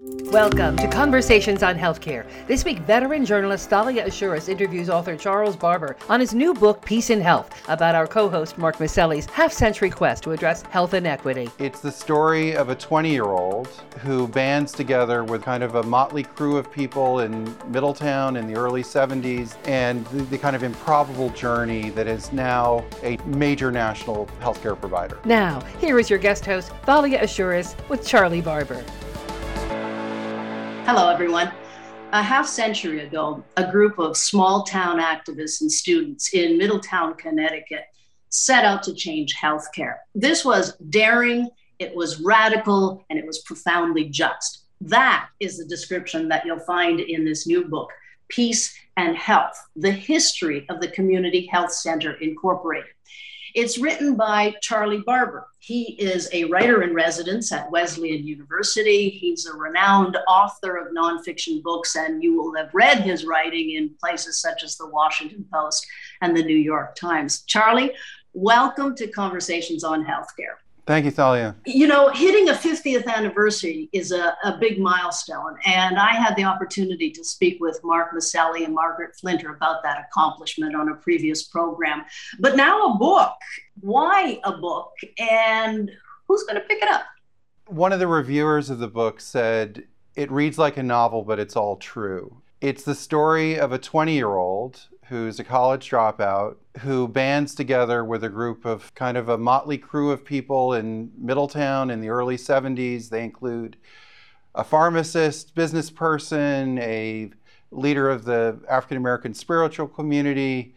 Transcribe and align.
Welcome 0.00 0.76
to 0.78 0.88
Conversations 0.88 1.62
on 1.62 1.78
Healthcare. 1.78 2.26
This 2.48 2.64
week, 2.64 2.80
veteran 2.80 3.24
journalist 3.24 3.70
Thalia 3.70 4.04
Assuras 4.04 4.48
interviews 4.48 4.90
author 4.90 5.16
Charles 5.16 5.54
Barber 5.54 5.96
on 6.08 6.18
his 6.18 6.34
new 6.34 6.52
book, 6.52 6.84
Peace 6.84 7.10
in 7.10 7.20
Health, 7.20 7.62
about 7.68 7.94
our 7.94 8.08
co 8.08 8.28
host 8.28 8.58
Mark 8.58 8.80
Masselli's 8.80 9.26
half 9.26 9.52
century 9.52 9.90
quest 9.90 10.24
to 10.24 10.32
address 10.32 10.62
health 10.62 10.94
inequity. 10.94 11.48
It's 11.60 11.78
the 11.78 11.92
story 11.92 12.56
of 12.56 12.70
a 12.70 12.74
20 12.74 13.08
year 13.08 13.26
old 13.26 13.68
who 14.00 14.26
bands 14.26 14.72
together 14.72 15.22
with 15.22 15.42
kind 15.42 15.62
of 15.62 15.76
a 15.76 15.82
motley 15.84 16.24
crew 16.24 16.56
of 16.56 16.72
people 16.72 17.20
in 17.20 17.44
Middletown 17.68 18.36
in 18.36 18.48
the 18.48 18.56
early 18.56 18.82
70s 18.82 19.56
and 19.68 20.04
the, 20.08 20.24
the 20.24 20.38
kind 20.38 20.56
of 20.56 20.64
improbable 20.64 21.30
journey 21.30 21.90
that 21.90 22.08
is 22.08 22.32
now 22.32 22.84
a 23.04 23.16
major 23.26 23.70
national 23.70 24.26
healthcare 24.40 24.78
provider. 24.78 25.20
Now, 25.24 25.60
here 25.78 26.00
is 26.00 26.10
your 26.10 26.18
guest 26.18 26.44
host, 26.44 26.72
Thalia 26.84 27.22
Assuras, 27.22 27.76
with 27.88 28.04
Charlie 28.04 28.40
Barber. 28.40 28.84
Hello, 30.86 31.08
everyone. 31.08 31.50
A 32.12 32.22
half 32.22 32.46
century 32.46 33.00
ago, 33.06 33.42
a 33.56 33.72
group 33.72 33.98
of 33.98 34.18
small 34.18 34.64
town 34.64 34.98
activists 34.98 35.62
and 35.62 35.72
students 35.72 36.34
in 36.34 36.58
Middletown, 36.58 37.14
Connecticut 37.14 37.86
set 38.28 38.66
out 38.66 38.82
to 38.82 38.92
change 38.92 39.34
healthcare. 39.34 39.94
This 40.14 40.44
was 40.44 40.76
daring, 40.90 41.48
it 41.78 41.96
was 41.96 42.20
radical, 42.20 43.02
and 43.08 43.18
it 43.18 43.26
was 43.26 43.38
profoundly 43.44 44.10
just. 44.10 44.64
That 44.82 45.28
is 45.40 45.56
the 45.56 45.64
description 45.64 46.28
that 46.28 46.44
you'll 46.44 46.60
find 46.60 47.00
in 47.00 47.24
this 47.24 47.46
new 47.46 47.64
book, 47.64 47.90
Peace 48.28 48.76
and 48.98 49.16
Health 49.16 49.56
The 49.76 49.90
History 49.90 50.66
of 50.68 50.82
the 50.82 50.88
Community 50.88 51.46
Health 51.46 51.72
Center 51.72 52.12
Incorporated. 52.20 52.93
It's 53.54 53.78
written 53.78 54.16
by 54.16 54.52
Charlie 54.62 55.04
Barber. 55.06 55.46
He 55.60 55.92
is 55.92 56.28
a 56.32 56.42
writer 56.46 56.82
in 56.82 56.92
residence 56.92 57.52
at 57.52 57.70
Wesleyan 57.70 58.26
University. 58.26 59.08
He's 59.08 59.46
a 59.46 59.56
renowned 59.56 60.18
author 60.26 60.76
of 60.76 60.92
nonfiction 60.92 61.62
books, 61.62 61.94
and 61.94 62.20
you 62.20 62.36
will 62.36 62.56
have 62.56 62.74
read 62.74 63.02
his 63.02 63.24
writing 63.24 63.70
in 63.70 63.94
places 64.00 64.40
such 64.40 64.64
as 64.64 64.76
the 64.76 64.88
Washington 64.88 65.46
Post 65.52 65.86
and 66.20 66.36
the 66.36 66.42
New 66.42 66.56
York 66.56 66.96
Times. 66.96 67.42
Charlie, 67.42 67.92
welcome 68.32 68.96
to 68.96 69.06
Conversations 69.06 69.84
on 69.84 70.04
Healthcare. 70.04 70.56
Thank 70.86 71.06
you, 71.06 71.10
Thalia. 71.10 71.56
You 71.64 71.86
know, 71.86 72.10
hitting 72.10 72.50
a 72.50 72.52
50th 72.52 73.06
anniversary 73.06 73.88
is 73.92 74.12
a, 74.12 74.36
a 74.44 74.58
big 74.58 74.78
milestone. 74.78 75.56
And 75.64 75.98
I 75.98 76.14
had 76.14 76.36
the 76.36 76.44
opportunity 76.44 77.10
to 77.10 77.24
speak 77.24 77.58
with 77.60 77.80
Mark 77.82 78.12
Masselli 78.12 78.64
and 78.64 78.74
Margaret 78.74 79.16
Flinter 79.16 79.54
about 79.54 79.82
that 79.82 80.04
accomplishment 80.06 80.76
on 80.76 80.90
a 80.90 80.94
previous 80.94 81.44
program. 81.44 82.04
But 82.38 82.56
now 82.56 82.92
a 82.92 82.98
book. 82.98 83.32
Why 83.80 84.40
a 84.44 84.52
book? 84.58 84.92
And 85.18 85.90
who's 86.28 86.42
going 86.42 86.56
to 86.56 86.68
pick 86.68 86.82
it 86.82 86.88
up? 86.88 87.06
One 87.66 87.94
of 87.94 87.98
the 87.98 88.06
reviewers 88.06 88.68
of 88.68 88.78
the 88.78 88.88
book 88.88 89.20
said, 89.20 89.84
It 90.16 90.30
reads 90.30 90.58
like 90.58 90.76
a 90.76 90.82
novel, 90.82 91.22
but 91.22 91.38
it's 91.38 91.56
all 91.56 91.76
true. 91.76 92.42
It's 92.60 92.82
the 92.82 92.94
story 92.94 93.58
of 93.58 93.72
a 93.72 93.78
20 93.78 94.14
year 94.14 94.36
old 94.36 94.88
who's 95.08 95.38
a 95.38 95.44
college 95.44 95.90
dropout 95.90 96.56
who 96.80 97.06
bands 97.06 97.54
together 97.54 98.04
with 98.04 98.24
a 98.24 98.28
group 98.28 98.64
of 98.64 98.94
kind 98.94 99.16
of 99.16 99.28
a 99.28 99.38
motley 99.38 99.78
crew 99.78 100.10
of 100.10 100.24
people 100.24 100.72
in 100.72 101.10
Middletown 101.18 101.90
in 101.90 102.00
the 102.00 102.08
early 102.08 102.36
70s. 102.36 103.10
They 103.10 103.22
include 103.22 103.76
a 104.54 104.64
pharmacist, 104.64 105.54
business 105.54 105.90
person, 105.90 106.78
a 106.78 107.30
leader 107.70 108.08
of 108.08 108.24
the 108.24 108.58
African 108.68 108.96
American 108.96 109.34
spiritual 109.34 109.88
community, 109.88 110.74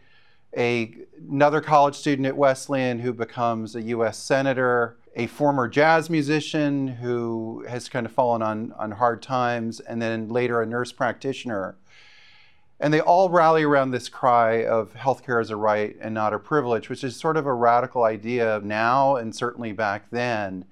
a, 0.56 0.94
another 1.30 1.60
college 1.60 1.94
student 1.94 2.26
at 2.26 2.36
Wesleyan 2.36 2.98
who 2.98 3.12
becomes 3.12 3.74
a 3.74 3.82
US 3.82 4.18
senator, 4.18 4.98
a 5.16 5.26
former 5.26 5.68
jazz 5.68 6.10
musician 6.10 6.88
who 6.88 7.64
has 7.68 7.88
kind 7.88 8.06
of 8.06 8.12
fallen 8.12 8.42
on, 8.42 8.72
on 8.78 8.92
hard 8.92 9.22
times, 9.22 9.80
and 9.80 10.00
then 10.02 10.28
later 10.28 10.60
a 10.60 10.66
nurse 10.66 10.92
practitioner 10.92 11.76
and 12.80 12.94
they 12.94 13.00
all 13.00 13.28
rally 13.28 13.64
around 13.64 13.90
this 13.90 14.08
cry 14.08 14.64
of 14.64 14.94
healthcare 14.94 15.40
as 15.40 15.50
a 15.50 15.56
right 15.56 15.96
and 16.00 16.14
not 16.14 16.32
a 16.32 16.38
privilege, 16.38 16.88
which 16.88 17.02
is 17.02 17.16
sort 17.16 17.36
of 17.36 17.46
a 17.46 17.52
radical 17.52 18.04
idea 18.04 18.60
now 18.62 19.16
and 19.16 19.34
certainly 19.34 19.72
back 19.72 20.10
then. 20.10 20.64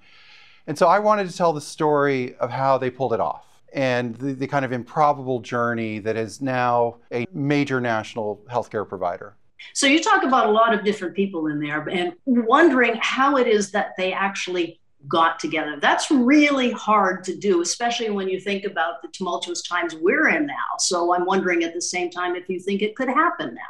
And 0.67 0.77
so 0.77 0.87
I 0.87 0.99
wanted 0.99 1.29
to 1.29 1.35
tell 1.35 1.53
the 1.53 1.61
story 1.61 2.35
of 2.35 2.49
how 2.49 2.77
they 2.77 2.89
pulled 2.89 3.13
it 3.13 3.19
off 3.19 3.45
and 3.73 4.15
the, 4.15 4.33
the 4.33 4.47
kind 4.47 4.63
of 4.63 4.71
improbable 4.71 5.39
journey 5.39 5.99
that 5.99 6.15
is 6.15 6.41
now 6.41 6.97
a 7.11 7.27
major 7.33 7.81
national 7.81 8.41
healthcare 8.49 8.87
provider. 8.87 9.35
So 9.73 9.87
you 9.87 10.01
talk 10.01 10.23
about 10.23 10.47
a 10.47 10.51
lot 10.51 10.73
of 10.73 10.83
different 10.83 11.15
people 11.15 11.47
in 11.47 11.59
there 11.59 11.87
and 11.89 12.13
wondering 12.25 12.97
how 13.01 13.37
it 13.37 13.47
is 13.47 13.71
that 13.71 13.93
they 13.97 14.13
actually 14.13 14.79
got 15.07 15.39
together. 15.39 15.77
That's 15.79 16.09
really 16.11 16.71
hard 16.71 17.23
to 17.25 17.35
do, 17.35 17.61
especially 17.61 18.09
when 18.09 18.27
you 18.27 18.39
think 18.39 18.65
about 18.65 19.01
the 19.01 19.07
tumultuous 19.09 19.61
times 19.61 19.95
we're 19.95 20.29
in 20.29 20.45
now. 20.45 20.77
So 20.79 21.13
I'm 21.13 21.25
wondering 21.25 21.63
at 21.63 21.73
the 21.73 21.81
same 21.81 22.09
time 22.09 22.35
if 22.35 22.49
you 22.49 22.59
think 22.59 22.81
it 22.81 22.95
could 22.95 23.09
happen 23.09 23.53
now. 23.55 23.61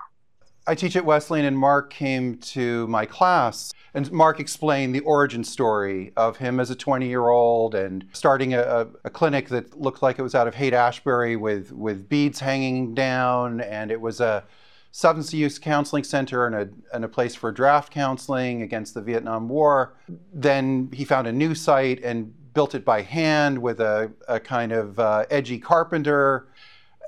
I 0.70 0.76
teach 0.76 0.98
at 0.98 1.06
Wesleyan, 1.06 1.46
and 1.46 1.58
Mark 1.58 1.90
came 1.90 2.38
to 2.40 2.88
my 2.88 3.06
class, 3.06 3.72
and 3.94 4.12
Mark 4.12 4.42
explained 4.42 4.94
the 4.94 5.00
origin 5.00 5.46
story 5.46 6.12
of 6.18 6.38
him 6.38 6.60
as 6.60 6.70
a 6.70 6.76
20 6.76 7.08
year 7.08 7.30
old 7.30 7.74
and 7.74 8.06
starting 8.12 8.54
a, 8.54 8.88
a, 9.06 9.10
clinic 9.10 9.48
that 9.48 9.80
looked 9.80 10.02
like 10.02 10.20
it 10.20 10.24
was 10.24 10.36
out 10.36 10.46
of 10.46 10.56
Haight 10.56 10.74
Ashbury 10.74 11.38
with, 11.38 11.72
with 11.72 12.10
beads 12.10 12.42
hanging 12.42 12.94
down, 12.94 13.62
and 13.62 13.92
it 13.92 14.02
was 14.02 14.20
a 14.20 14.44
substance 14.92 15.34
use 15.34 15.60
counseling 15.60 16.04
center 16.04 16.48
and 16.48 16.56
a, 16.56 16.96
and 16.96 17.06
a 17.06 17.08
place 17.08 17.36
for 17.36 17.52
draft 17.52 17.92
counseling 17.92 18.62
against 18.62 18.94
the 18.94 19.02
Vietnam 19.02 19.48
War. 19.50 19.94
Then 20.34 20.90
he 20.94 21.06
found 21.06 21.28
a 21.28 21.32
new 21.32 21.54
site 21.56 22.04
and 22.04 22.34
built 22.54 22.74
it 22.74 22.84
by 22.84 23.04
hand 23.04 23.60
with 23.60 23.80
a, 23.80 24.12
a 24.28 24.40
kind 24.40 24.72
of 24.72 24.98
uh, 25.00 25.26
edgy 25.30 25.60
carpenter. 25.60 26.48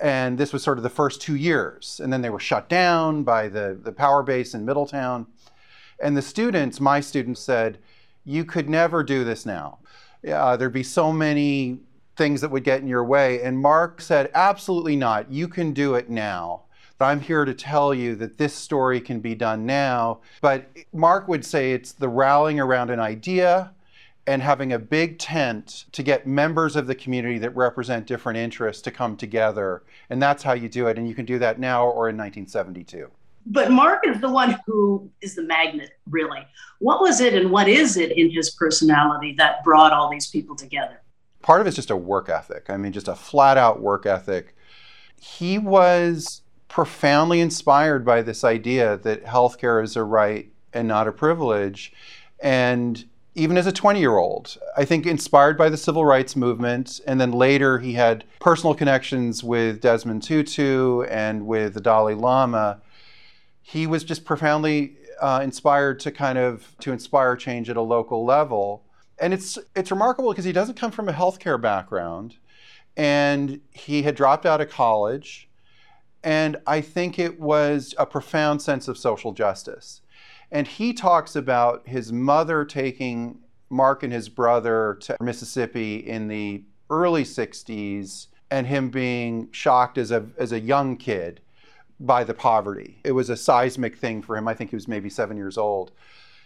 And 0.02 0.38
this 0.38 0.54
was 0.54 0.64
sort 0.64 0.78
of 0.78 0.84
the 0.84 0.90
first 0.90 1.22
two 1.22 1.36
years. 1.36 2.00
And 2.02 2.14
then 2.14 2.22
they 2.22 2.30
were 2.30 2.40
shut 2.40 2.70
down 2.70 3.24
by 3.24 3.48
the, 3.48 3.80
the 3.82 3.92
power 3.92 4.22
base 4.22 4.54
in 4.54 4.64
Middletown. 4.64 5.26
And 6.00 6.16
the 6.16 6.22
students, 6.22 6.80
my 6.80 7.00
students, 7.00 7.42
said, 7.42 7.80
You 8.24 8.46
could 8.46 8.70
never 8.70 9.04
do 9.04 9.24
this 9.24 9.46
now. 9.46 9.80
Uh, 10.28 10.56
there'd 10.56 10.72
be 10.72 10.84
so 10.84 11.12
many 11.12 11.80
things 12.16 12.42
that 12.42 12.52
would 12.52 12.64
get 12.64 12.82
in 12.82 12.88
your 12.88 13.04
way. 13.04 13.42
And 13.42 13.58
Mark 13.58 14.02
said, 14.02 14.30
Absolutely 14.34 14.96
not. 14.96 15.32
You 15.32 15.48
can 15.48 15.74
do 15.74 15.96
it 15.96 16.10
now. 16.10 16.66
I'm 17.02 17.22
here 17.22 17.46
to 17.46 17.54
tell 17.54 17.94
you 17.94 18.16
that 18.16 18.38
this 18.38 18.54
story 18.54 19.00
can 19.00 19.20
be 19.20 19.36
done 19.36 19.66
now. 19.66 20.20
But 20.42 20.70
Mark 20.94 21.28
would 21.28 21.46
say 21.46 21.72
it's 21.72 21.94
the 21.94 22.10
rallying 22.10 22.60
around 22.60 22.90
an 22.90 23.00
idea 23.00 23.74
and 24.28 24.44
having 24.44 24.74
a 24.74 24.80
big 24.80 25.18
tent 25.18 25.86
to 25.92 26.04
get 26.04 26.28
members 26.28 26.76
of 26.76 26.86
the 26.86 26.94
community 26.94 27.40
that 27.40 27.56
represent 27.56 28.06
different 28.06 28.38
interests 28.38 28.82
to 28.84 28.92
come 28.92 29.18
together. 29.18 29.82
And 30.10 30.22
that's 30.22 30.44
how 30.44 30.54
you 30.54 30.70
do 30.70 30.88
it. 30.88 30.98
And 30.98 31.08
you 31.08 31.16
can 31.16 31.26
do 31.26 31.40
that 31.40 31.60
now 31.60 31.86
or 31.86 32.10
in 32.10 32.18
1972. 32.18 33.10
But 33.46 33.72
Mark 33.72 34.06
is 34.06 34.22
the 34.22 34.30
one 34.30 34.60
who 34.68 35.10
is 35.22 35.34
the 35.36 35.42
magnet, 35.42 35.92
really. 36.10 36.46
What 36.78 37.02
was 37.02 37.22
it 37.22 37.34
and 37.34 37.50
what 37.50 37.68
is 37.68 37.98
it 37.98 38.16
in 38.16 38.30
his 38.30 38.52
personality 38.52 39.34
that 39.38 39.64
brought 39.64 39.94
all 39.94 40.12
these 40.12 40.28
people 40.28 40.56
together? 40.56 41.02
Part 41.42 41.62
of 41.62 41.66
it's 41.66 41.76
just 41.76 41.90
a 41.90 41.96
work 41.96 42.30
ethic. 42.30 42.70
I 42.70 42.78
mean, 42.78 42.92
just 42.92 43.08
a 43.08 43.16
flat 43.16 43.58
out 43.58 43.82
work 43.82 44.06
ethic. 44.06 44.56
He 45.20 45.58
was 45.58 46.42
profoundly 46.70 47.42
inspired 47.42 48.06
by 48.06 48.22
this 48.22 48.44
idea 48.44 48.96
that 48.98 49.26
healthcare 49.26 49.84
is 49.84 49.98
a 49.98 50.04
right 50.04 50.50
and 50.72 50.88
not 50.88 51.08
a 51.08 51.12
privilege. 51.12 51.92
And 52.40 53.04
even 53.36 53.58
as 53.58 53.68
a 53.68 53.72
20 53.72 54.00
year 54.00 54.18
old, 54.18 54.58
I 54.78 54.86
think 54.86 55.06
inspired 55.06 55.58
by 55.58 55.70
the 55.70 55.78
civil 55.78 56.06
rights 56.06 56.36
movement. 56.36 57.02
And 57.06 57.20
then 57.20 57.32
later 57.32 57.80
he 57.80 57.94
had 57.94 58.24
personal 58.40 58.76
connections 58.76 59.44
with 59.44 59.82
Desmond 59.82 60.24
Tutu 60.24 61.02
and 61.04 61.48
with 61.48 61.74
the 61.74 61.82
Dalai 61.82 62.14
Lama. 62.14 62.80
He 63.62 63.88
was 63.88 64.04
just 64.04 64.24
profoundly 64.24 64.96
uh, 65.20 65.42
inspired 65.44 66.00
to 66.02 66.12
kind 66.12 66.38
of 66.38 66.76
to 66.80 66.92
inspire 66.92 67.36
change 67.36 67.70
at 67.70 67.78
a 67.78 67.82
local 67.82 68.24
level. 68.24 68.84
And 69.20 69.34
it's 69.34 69.58
it's 69.76 69.92
remarkable 69.92 70.30
because 70.30 70.46
he 70.46 70.52
doesn't 70.52 70.76
come 70.76 70.92
from 70.92 71.10
a 71.10 71.14
healthcare 71.14 71.60
background 71.60 72.36
and 72.96 73.62
he 73.72 74.04
had 74.04 74.16
dropped 74.16 74.46
out 74.46 74.62
of 74.62 74.70
college 74.70 75.49
and 76.24 76.58
I 76.68 76.82
think 76.82 77.18
it 77.18 77.40
was 77.40 77.96
a 77.98 78.06
profound 78.06 78.62
sense 78.62 78.88
of 78.88 78.98
social 78.98 79.32
justice. 79.32 80.02
And 80.52 80.68
he 80.68 80.94
talks 80.94 81.36
about 81.36 81.88
his 81.88 82.12
mother 82.12 82.66
taking 82.66 83.40
Mark 83.70 84.04
and 84.04 84.12
his 84.12 84.30
brother 84.30 84.98
to 85.02 85.16
Mississippi 85.22 85.98
in 85.98 86.28
the 86.28 86.64
early 86.90 87.24
60s 87.24 88.28
and 88.50 88.66
him 88.66 88.90
being 88.90 89.50
shocked 89.52 89.98
as 89.98 90.12
a, 90.12 90.26
as 90.38 90.52
a 90.52 90.60
young 90.60 90.98
kid 90.98 91.40
by 92.00 92.24
the 92.24 92.34
poverty. 92.34 93.00
It 93.04 93.12
was 93.12 93.30
a 93.30 93.38
seismic 93.38 93.98
thing 93.98 94.22
for 94.22 94.36
him. 94.36 94.48
I 94.48 94.56
think 94.56 94.72
he 94.72 94.76
was 94.76 94.88
maybe 94.88 95.10
seven 95.10 95.38
years 95.38 95.58
old. 95.58 95.92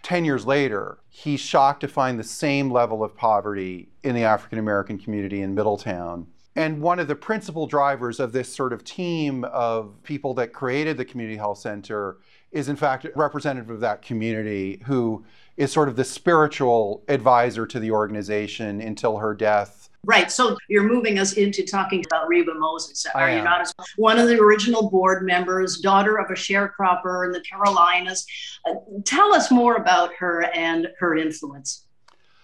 10 0.01 0.25
years 0.25 0.45
later, 0.45 0.97
he's 1.07 1.39
shocked 1.39 1.79
to 1.81 1.87
find 1.87 2.19
the 2.19 2.23
same 2.23 2.69
level 2.69 3.03
of 3.03 3.15
poverty 3.15 3.87
in 4.03 4.15
the 4.15 4.23
African 4.23 4.59
American 4.59 4.97
community 4.97 5.41
in 5.41 5.55
Middletown 5.55 6.27
and 6.55 6.81
one 6.81 7.00
of 7.00 7.07
the 7.07 7.15
principal 7.15 7.67
drivers 7.67 8.19
of 8.19 8.31
this 8.31 8.53
sort 8.53 8.73
of 8.73 8.83
team 8.83 9.44
of 9.45 10.01
people 10.03 10.33
that 10.35 10.53
created 10.53 10.97
the 10.97 11.05
Community 11.05 11.38
Health 11.38 11.59
Center 11.59 12.17
is, 12.51 12.69
in 12.69 12.75
fact, 12.75 13.07
representative 13.15 13.69
of 13.69 13.79
that 13.79 14.01
community 14.01 14.81
who 14.85 15.25
is 15.57 15.71
sort 15.71 15.89
of 15.89 15.95
the 15.95 16.03
spiritual 16.03 17.03
advisor 17.07 17.65
to 17.65 17.79
the 17.79 17.91
organization 17.91 18.81
until 18.81 19.17
her 19.17 19.33
death 19.33 19.83
Right. 20.05 20.29
So 20.29 20.57
you're 20.67 20.83
moving 20.83 21.17
us 21.17 21.33
into 21.33 21.63
talking 21.63 22.03
about 22.05 22.27
Reba 22.27 22.53
Moses. 22.55 23.05
Are 23.15 23.33
you 23.33 23.41
not? 23.41 23.71
One 23.95 24.19
of 24.19 24.27
the 24.27 24.38
original 24.38 24.89
board 24.89 25.25
members, 25.25 25.77
daughter 25.79 26.19
of 26.19 26.29
a 26.29 26.33
sharecropper 26.33 27.25
in 27.25 27.31
the 27.31 27.39
Carolinas. 27.39 28.25
Uh, 28.67 28.73
tell 29.05 29.33
us 29.33 29.50
more 29.50 29.77
about 29.77 30.13
her 30.15 30.44
and 30.53 30.89
her 31.00 31.15
influence. 31.15 31.85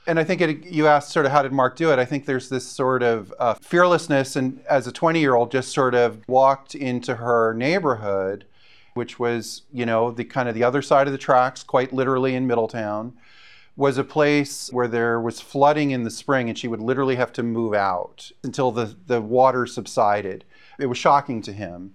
And 0.09 0.19
I 0.19 0.23
think 0.23 0.41
it, 0.41 0.65
you 0.65 0.88
asked 0.88 1.11
sort 1.11 1.27
of 1.27 1.31
how 1.31 1.44
did 1.44 1.53
Mark 1.53 1.75
do 1.75 1.91
it? 1.91 2.00
I 2.00 2.06
think 2.06 2.25
there's 2.25 2.50
this 2.50 2.65
sort 2.65 3.03
of 3.03 3.31
uh, 3.38 3.53
fearlessness, 3.61 4.35
and 4.35 4.59
as 4.67 4.88
a 4.88 4.91
20 4.91 5.19
year 5.19 5.35
old, 5.35 5.51
just 5.51 5.71
sort 5.71 5.94
of 5.94 6.27
walked 6.27 6.73
into 6.73 7.17
her 7.17 7.53
neighborhood, 7.53 8.45
which 8.95 9.19
was, 9.19 9.61
you 9.71 9.85
know, 9.85 10.09
the 10.09 10.23
kind 10.25 10.50
of 10.50 10.56
the 10.56 10.63
other 10.63 10.81
side 10.81 11.06
of 11.06 11.11
the 11.11 11.19
tracks, 11.19 11.61
quite 11.61 11.94
literally 11.94 12.33
in 12.33 12.47
Middletown 12.47 13.13
was 13.75 14.00
a 14.00 14.03
place 14.03 14.69
where 14.73 14.88
there 14.88 15.21
was 15.21 15.39
flooding 15.39 15.91
in 15.91 16.03
the 16.03 16.09
spring 16.09 16.50
and 16.50 16.57
she 16.57 16.67
would 16.67 16.81
literally 16.81 17.15
have 17.15 17.31
to 17.31 17.44
move 17.44 17.75
out 17.75 18.31
until 18.44 18.71
the, 18.71 18.95
the 19.06 19.21
water 19.21 19.67
subsided. 19.67 20.44
It 20.79 20.88
was 20.88 20.97
shocking 20.97 21.44
to 21.44 21.53
him. 21.53 21.94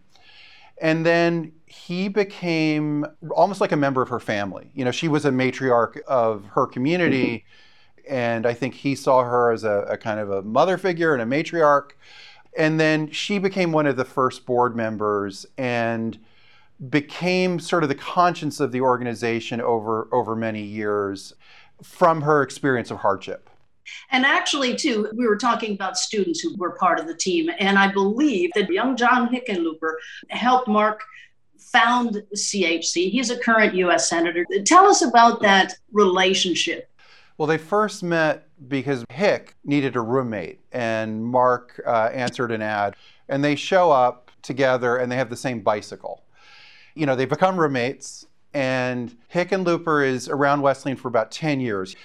And 0.80 1.04
then 1.04 1.52
he 1.66 2.08
became 2.08 3.06
almost 3.32 3.60
like 3.60 3.72
a 3.72 3.76
member 3.76 4.00
of 4.02 4.08
her 4.08 4.20
family. 4.20 4.70
You 4.72 4.84
know, 4.84 4.92
she 4.92 5.08
was 5.08 5.24
a 5.24 5.30
matriarch 5.30 6.00
of 6.02 6.44
her 6.54 6.68
community. 6.68 7.38
Mm-hmm. 7.38 7.64
And 8.08 8.46
I 8.46 8.54
think 8.54 8.74
he 8.74 8.94
saw 8.94 9.22
her 9.24 9.50
as 9.50 9.64
a, 9.64 9.86
a 9.88 9.96
kind 9.96 10.20
of 10.20 10.30
a 10.30 10.42
mother 10.42 10.78
figure 10.78 11.14
and 11.14 11.22
a 11.22 11.26
matriarch. 11.26 11.90
And 12.56 12.78
then 12.78 13.10
she 13.10 13.38
became 13.38 13.72
one 13.72 13.86
of 13.86 13.96
the 13.96 14.04
first 14.04 14.46
board 14.46 14.76
members 14.76 15.46
and 15.58 16.18
became 16.88 17.58
sort 17.58 17.82
of 17.82 17.88
the 17.88 17.94
conscience 17.94 18.60
of 18.60 18.72
the 18.72 18.80
organization 18.80 19.60
over, 19.60 20.08
over 20.12 20.36
many 20.36 20.62
years 20.62 21.32
from 21.82 22.22
her 22.22 22.42
experience 22.42 22.90
of 22.90 22.98
hardship. 22.98 23.48
And 24.10 24.24
actually, 24.24 24.76
too, 24.76 25.10
we 25.14 25.26
were 25.26 25.36
talking 25.36 25.74
about 25.74 25.98
students 25.98 26.40
who 26.40 26.56
were 26.56 26.72
part 26.72 26.98
of 26.98 27.06
the 27.06 27.14
team. 27.14 27.50
And 27.58 27.78
I 27.78 27.90
believe 27.92 28.50
that 28.54 28.70
young 28.70 28.96
John 28.96 29.28
Hickenlooper 29.28 29.94
helped 30.30 30.68
Mark 30.68 31.02
found 31.58 32.22
CHC. 32.34 33.10
He's 33.10 33.30
a 33.30 33.38
current 33.38 33.74
U.S. 33.74 34.08
Senator. 34.08 34.46
Tell 34.64 34.86
us 34.86 35.02
about 35.02 35.42
that 35.42 35.76
relationship. 35.92 36.88
Well, 37.36 37.48
they 37.48 37.58
first 37.58 38.02
met 38.02 38.48
because 38.68 39.04
Hick 39.10 39.56
needed 39.64 39.96
a 39.96 40.00
roommate, 40.00 40.60
and 40.72 41.24
Mark 41.24 41.80
uh, 41.86 42.10
answered 42.12 42.52
an 42.52 42.62
ad. 42.62 42.96
And 43.28 43.42
they 43.42 43.56
show 43.56 43.90
up 43.90 44.30
together 44.42 44.98
and 44.98 45.10
they 45.10 45.16
have 45.16 45.30
the 45.30 45.36
same 45.36 45.60
bicycle. 45.60 46.22
You 46.94 47.06
know, 47.06 47.16
they 47.16 47.24
become 47.24 47.58
roommates 47.58 48.26
and 48.54 49.16
Hickenlooper 49.32 50.06
is 50.06 50.28
around 50.28 50.62
Wesleyan 50.62 50.96
for 50.96 51.08
about 51.08 51.32
10 51.32 51.60
years. 51.60 51.96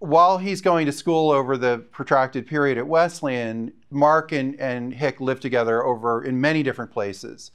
While 0.00 0.38
he's 0.38 0.60
going 0.60 0.86
to 0.86 0.92
school 0.92 1.30
over 1.30 1.56
the 1.56 1.78
protracted 1.92 2.46
period 2.46 2.76
at 2.76 2.86
Wesleyan, 2.86 3.72
Mark 3.90 4.32
and, 4.32 4.60
and 4.60 4.92
Hick 4.92 5.20
live 5.20 5.38
together 5.38 5.84
over 5.84 6.24
in 6.24 6.40
many 6.40 6.62
different 6.62 6.90
places. 6.90 7.52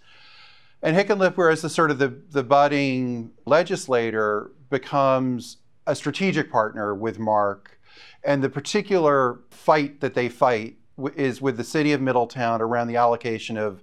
And 0.82 0.96
Hickenlooper, 0.96 1.52
as 1.52 1.62
the 1.62 1.70
sort 1.70 1.92
of 1.92 2.00
the, 2.00 2.08
the 2.32 2.42
budding 2.42 3.32
legislator, 3.46 4.52
becomes 4.70 5.58
a 5.90 5.96
strategic 5.96 6.52
partner 6.52 6.94
with 6.94 7.18
Mark. 7.18 7.80
And 8.24 8.44
the 8.44 8.50
particular 8.50 9.40
fight 9.50 10.02
that 10.02 10.14
they 10.14 10.30
fight 10.30 10.78
is 11.16 11.42
with 11.42 11.58
the 11.58 11.64
city 11.64 11.94
of 11.94 12.00
Middletown 12.00 12.62
around 12.62 12.88
the 12.88 12.96
allocation 12.96 13.58
of, 13.58 13.82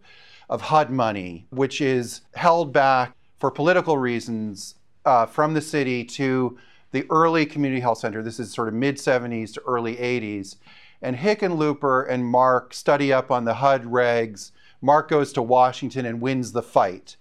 of 0.48 0.62
HUD 0.62 0.90
money, 0.90 1.46
which 1.50 1.80
is 1.80 2.20
held 2.36 2.72
back 2.72 3.12
for 3.38 3.50
political 3.50 3.98
reasons 3.98 4.76
uh, 5.04 5.26
from 5.26 5.54
the 5.54 5.60
city 5.60 6.04
to 6.04 6.56
the 6.92 7.04
early 7.10 7.44
community 7.44 7.80
health 7.80 7.98
center. 7.98 8.22
This 8.22 8.38
is 8.38 8.52
sort 8.52 8.68
of 8.68 8.74
mid 8.74 8.96
70s 8.96 9.52
to 9.54 9.62
early 9.66 9.96
80s. 9.96 10.56
And 11.02 11.16
Hickenlooper 11.16 12.08
and 12.08 12.24
Mark 12.24 12.72
study 12.72 13.12
up 13.12 13.32
on 13.32 13.44
the 13.44 13.54
HUD 13.54 13.82
regs. 13.82 14.52
Mark 14.80 15.08
goes 15.08 15.32
to 15.32 15.42
Washington 15.42 16.06
and 16.06 16.20
wins 16.20 16.52
the 16.52 16.62
fight. 16.62 17.16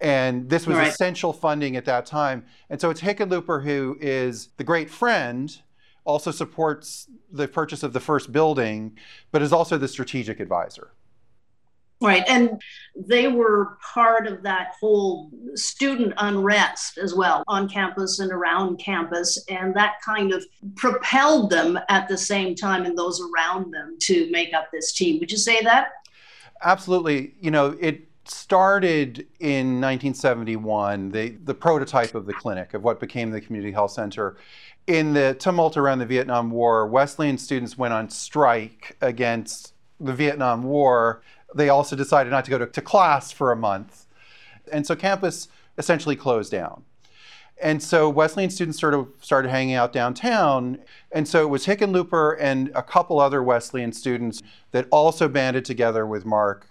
And 0.00 0.48
this 0.48 0.66
was 0.66 0.76
right. 0.76 0.88
essential 0.88 1.32
funding 1.32 1.76
at 1.76 1.84
that 1.86 2.06
time. 2.06 2.44
And 2.70 2.80
so 2.80 2.90
it's 2.90 3.00
Hickenlooper 3.00 3.64
who 3.64 3.96
is 4.00 4.48
the 4.56 4.64
great 4.64 4.90
friend, 4.90 5.56
also 6.04 6.30
supports 6.30 7.08
the 7.32 7.48
purchase 7.48 7.82
of 7.82 7.92
the 7.92 8.00
first 8.00 8.32
building, 8.32 8.96
but 9.32 9.42
is 9.42 9.52
also 9.52 9.76
the 9.76 9.88
strategic 9.88 10.40
advisor. 10.40 10.92
Right. 12.02 12.24
And 12.28 12.60
they 12.94 13.28
were 13.28 13.78
part 13.94 14.26
of 14.26 14.42
that 14.42 14.74
whole 14.78 15.30
student 15.54 16.12
unrest 16.18 16.98
as 16.98 17.14
well 17.14 17.42
on 17.48 17.70
campus 17.70 18.18
and 18.18 18.30
around 18.30 18.76
campus. 18.76 19.42
And 19.48 19.74
that 19.76 19.94
kind 20.04 20.32
of 20.32 20.44
propelled 20.76 21.48
them 21.48 21.78
at 21.88 22.06
the 22.06 22.18
same 22.18 22.54
time 22.54 22.84
and 22.84 22.98
those 22.98 23.20
around 23.20 23.72
them 23.72 23.96
to 24.02 24.30
make 24.30 24.52
up 24.52 24.70
this 24.70 24.92
team. 24.92 25.18
Would 25.20 25.30
you 25.30 25.38
say 25.38 25.62
that? 25.62 25.88
Absolutely. 26.62 27.34
You 27.40 27.50
know, 27.50 27.76
it 27.80 28.06
started 28.28 29.26
in 29.40 29.80
1971, 29.80 31.10
the, 31.10 31.30
the 31.44 31.54
prototype 31.54 32.14
of 32.14 32.26
the 32.26 32.34
clinic, 32.34 32.74
of 32.74 32.82
what 32.82 33.00
became 33.00 33.30
the 33.30 33.40
Community 33.40 33.72
Health 33.72 33.92
Center. 33.92 34.36
In 34.86 35.12
the 35.12 35.36
tumult 35.38 35.76
around 35.76 35.98
the 35.98 36.06
Vietnam 36.06 36.50
War, 36.50 36.86
Wesleyan 36.86 37.38
students 37.38 37.76
went 37.76 37.92
on 37.92 38.08
strike 38.10 38.96
against 39.00 39.74
the 39.98 40.12
Vietnam 40.12 40.62
War 40.62 41.22
they 41.56 41.68
also 41.68 41.96
decided 41.96 42.30
not 42.30 42.44
to 42.44 42.50
go 42.50 42.58
to, 42.58 42.66
to 42.66 42.82
class 42.82 43.32
for 43.32 43.50
a 43.50 43.56
month. 43.56 44.06
And 44.70 44.86
so 44.86 44.94
campus 44.94 45.48
essentially 45.78 46.16
closed 46.16 46.52
down. 46.52 46.84
And 47.62 47.82
so 47.82 48.10
Wesleyan 48.10 48.50
students 48.50 48.78
sort 48.78 48.92
of 48.92 49.08
started 49.20 49.48
hanging 49.48 49.74
out 49.74 49.92
downtown. 49.92 50.78
And 51.10 51.26
so 51.26 51.42
it 51.42 51.48
was 51.48 51.64
Hickenlooper 51.64 52.36
and 52.38 52.70
a 52.74 52.82
couple 52.82 53.18
other 53.18 53.42
Wesleyan 53.42 53.92
students 53.92 54.42
that 54.72 54.86
also 54.90 55.26
banded 55.28 55.64
together 55.64 56.06
with 56.06 56.26
Mark. 56.26 56.68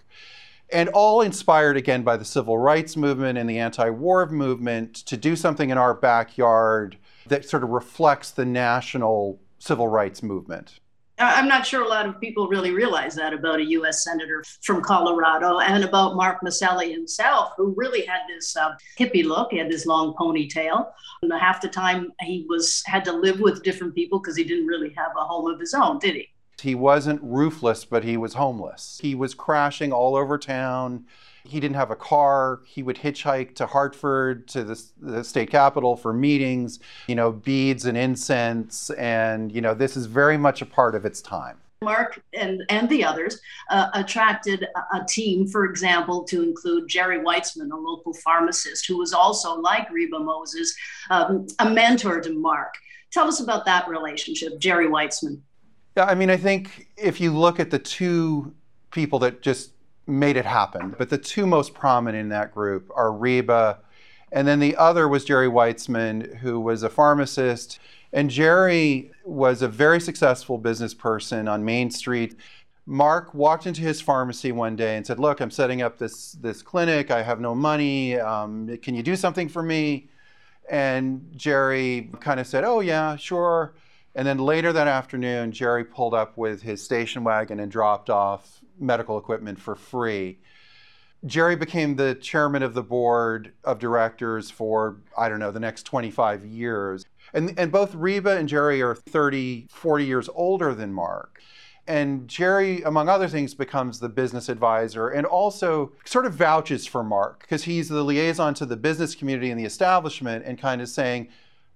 And 0.72 0.88
all 0.90 1.20
inspired 1.20 1.76
again 1.76 2.02
by 2.02 2.16
the 2.16 2.24
civil 2.24 2.58
rights 2.58 2.96
movement 2.96 3.38
and 3.38 3.48
the 3.48 3.58
anti 3.58 3.88
war 3.90 4.26
movement 4.26 4.94
to 5.06 5.16
do 5.16 5.36
something 5.36 5.70
in 5.70 5.78
our 5.78 5.94
backyard 5.94 6.96
that 7.26 7.48
sort 7.48 7.62
of 7.62 7.70
reflects 7.70 8.32
the 8.32 8.44
national 8.44 9.40
civil 9.58 9.88
rights 9.88 10.22
movement. 10.22 10.80
I'm 11.18 11.48
not 11.48 11.66
sure 11.66 11.82
a 11.82 11.88
lot 11.88 12.06
of 12.06 12.20
people 12.20 12.46
really 12.48 12.72
realize 12.72 13.14
that 13.14 13.32
about 13.32 13.60
a 13.60 13.64
U.S. 13.64 14.04
senator 14.04 14.44
from 14.62 14.82
Colorado 14.82 15.60
and 15.60 15.82
about 15.82 16.14
Mark 16.14 16.42
Masselli 16.42 16.92
himself, 16.92 17.52
who 17.56 17.72
really 17.74 18.04
had 18.04 18.20
this 18.28 18.54
uh, 18.54 18.74
hippie 18.98 19.24
look. 19.24 19.50
He 19.50 19.56
had 19.56 19.70
this 19.70 19.86
long 19.86 20.14
ponytail. 20.14 20.90
And 21.22 21.32
half 21.32 21.62
the 21.62 21.68
time 21.68 22.12
he 22.20 22.44
was 22.50 22.82
had 22.84 23.02
to 23.06 23.12
live 23.12 23.40
with 23.40 23.62
different 23.62 23.94
people 23.94 24.18
because 24.18 24.36
he 24.36 24.44
didn't 24.44 24.66
really 24.66 24.92
have 24.94 25.12
a 25.16 25.24
home 25.24 25.50
of 25.50 25.58
his 25.58 25.72
own, 25.72 25.98
did 26.00 26.16
he? 26.16 26.28
He 26.60 26.74
wasn't 26.74 27.20
roofless, 27.22 27.84
but 27.84 28.04
he 28.04 28.16
was 28.16 28.34
homeless. 28.34 28.98
He 29.02 29.14
was 29.14 29.34
crashing 29.34 29.92
all 29.92 30.16
over 30.16 30.38
town 30.38 31.04
he 31.48 31.60
didn't 31.60 31.76
have 31.76 31.90
a 31.90 31.96
car. 31.96 32.60
He 32.64 32.82
would 32.82 32.96
hitchhike 32.96 33.54
to 33.56 33.66
Hartford, 33.66 34.48
to 34.48 34.64
the, 34.64 34.82
the, 35.00 35.24
state 35.24 35.50
capitol 35.50 35.96
for 35.96 36.12
meetings, 36.12 36.80
you 37.06 37.14
know, 37.14 37.32
beads 37.32 37.86
and 37.86 37.96
incense. 37.96 38.90
And, 38.90 39.52
you 39.52 39.60
know, 39.60 39.74
this 39.74 39.96
is 39.96 40.06
very 40.06 40.36
much 40.36 40.62
a 40.62 40.66
part 40.66 40.94
of 40.94 41.04
its 41.04 41.22
time. 41.22 41.58
Mark 41.82 42.20
and, 42.32 42.62
and 42.70 42.88
the 42.88 43.04
others 43.04 43.38
uh, 43.70 43.88
attracted 43.94 44.66
a, 44.74 44.96
a, 44.96 45.04
team, 45.06 45.46
for 45.46 45.66
example, 45.66 46.24
to 46.24 46.42
include 46.42 46.88
Jerry 46.88 47.18
Weitzman, 47.18 47.70
a 47.70 47.76
local 47.76 48.14
pharmacist 48.14 48.86
who 48.86 48.96
was 48.96 49.12
also, 49.12 49.60
like 49.60 49.90
Reba 49.90 50.18
Moses, 50.18 50.74
um, 51.10 51.46
a 51.58 51.68
mentor 51.68 52.20
to 52.20 52.32
Mark. 52.32 52.74
Tell 53.12 53.28
us 53.28 53.40
about 53.40 53.66
that 53.66 53.88
relationship, 53.88 54.58
Jerry 54.58 54.88
Weitzman. 54.88 55.40
Yeah, 55.96 56.04
I 56.04 56.14
mean, 56.14 56.30
I 56.30 56.36
think 56.36 56.88
if 56.96 57.20
you 57.20 57.32
look 57.32 57.58
at 57.58 57.70
the 57.70 57.78
two 57.78 58.54
people 58.90 59.18
that 59.20 59.40
just 59.42 59.72
made 60.06 60.36
it 60.36 60.44
happen. 60.44 60.94
But 60.96 61.10
the 61.10 61.18
two 61.18 61.46
most 61.46 61.74
prominent 61.74 62.20
in 62.20 62.28
that 62.30 62.52
group 62.54 62.90
are 62.94 63.12
Reba, 63.12 63.78
and 64.32 64.46
then 64.46 64.60
the 64.60 64.76
other 64.76 65.08
was 65.08 65.24
Jerry 65.24 65.48
Weitzman, 65.48 66.38
who 66.38 66.60
was 66.60 66.82
a 66.82 66.88
pharmacist. 66.88 67.78
And 68.12 68.30
Jerry 68.30 69.10
was 69.24 69.62
a 69.62 69.68
very 69.68 70.00
successful 70.00 70.58
business 70.58 70.94
person 70.94 71.48
on 71.48 71.64
Main 71.64 71.90
Street. 71.90 72.36
Mark 72.86 73.34
walked 73.34 73.66
into 73.66 73.82
his 73.82 74.00
pharmacy 74.00 74.52
one 74.52 74.76
day 74.76 74.96
and 74.96 75.04
said, 75.04 75.18
"Look, 75.18 75.40
I'm 75.40 75.50
setting 75.50 75.82
up 75.82 75.98
this 75.98 76.32
this 76.32 76.62
clinic. 76.62 77.10
I 77.10 77.22
have 77.22 77.40
no 77.40 77.54
money. 77.54 78.18
Um, 78.18 78.76
can 78.78 78.94
you 78.94 79.02
do 79.02 79.16
something 79.16 79.48
for 79.48 79.62
me?" 79.62 80.08
And 80.70 81.32
Jerry 81.36 82.10
kind 82.20 82.38
of 82.38 82.46
said, 82.46 82.62
"Oh 82.64 82.80
yeah, 82.80 83.16
sure." 83.16 83.74
And 84.16 84.26
then 84.26 84.38
later 84.38 84.72
that 84.72 84.88
afternoon, 84.88 85.52
Jerry 85.52 85.84
pulled 85.84 86.14
up 86.14 86.38
with 86.38 86.62
his 86.62 86.82
station 86.82 87.22
wagon 87.22 87.60
and 87.60 87.70
dropped 87.70 88.08
off 88.08 88.62
medical 88.80 89.18
equipment 89.18 89.60
for 89.60 89.74
free. 89.76 90.38
Jerry 91.26 91.54
became 91.54 91.96
the 91.96 92.14
chairman 92.14 92.62
of 92.62 92.72
the 92.72 92.82
board 92.82 93.52
of 93.62 93.78
directors 93.78 94.50
for, 94.50 94.96
I 95.18 95.28
don't 95.28 95.38
know, 95.38 95.50
the 95.50 95.60
next 95.60 95.82
25 95.82 96.46
years. 96.46 97.04
And, 97.34 97.52
and 97.58 97.70
both 97.70 97.94
Reba 97.94 98.38
and 98.38 98.48
Jerry 98.48 98.80
are 98.80 98.94
30, 98.94 99.66
40 99.70 100.04
years 100.06 100.30
older 100.34 100.74
than 100.74 100.94
Mark. 100.94 101.42
And 101.86 102.26
Jerry, 102.26 102.82
among 102.82 103.10
other 103.10 103.28
things, 103.28 103.52
becomes 103.52 104.00
the 104.00 104.08
business 104.08 104.48
advisor 104.48 105.08
and 105.08 105.26
also 105.26 105.92
sort 106.06 106.24
of 106.24 106.32
vouches 106.32 106.86
for 106.86 107.04
Mark 107.04 107.40
because 107.40 107.64
he's 107.64 107.90
the 107.90 108.02
liaison 108.02 108.54
to 108.54 108.66
the 108.66 108.76
business 108.78 109.14
community 109.14 109.50
and 109.50 109.60
the 109.60 109.66
establishment 109.66 110.44
and 110.46 110.58
kind 110.58 110.80
of 110.80 110.88
saying, 110.88 111.28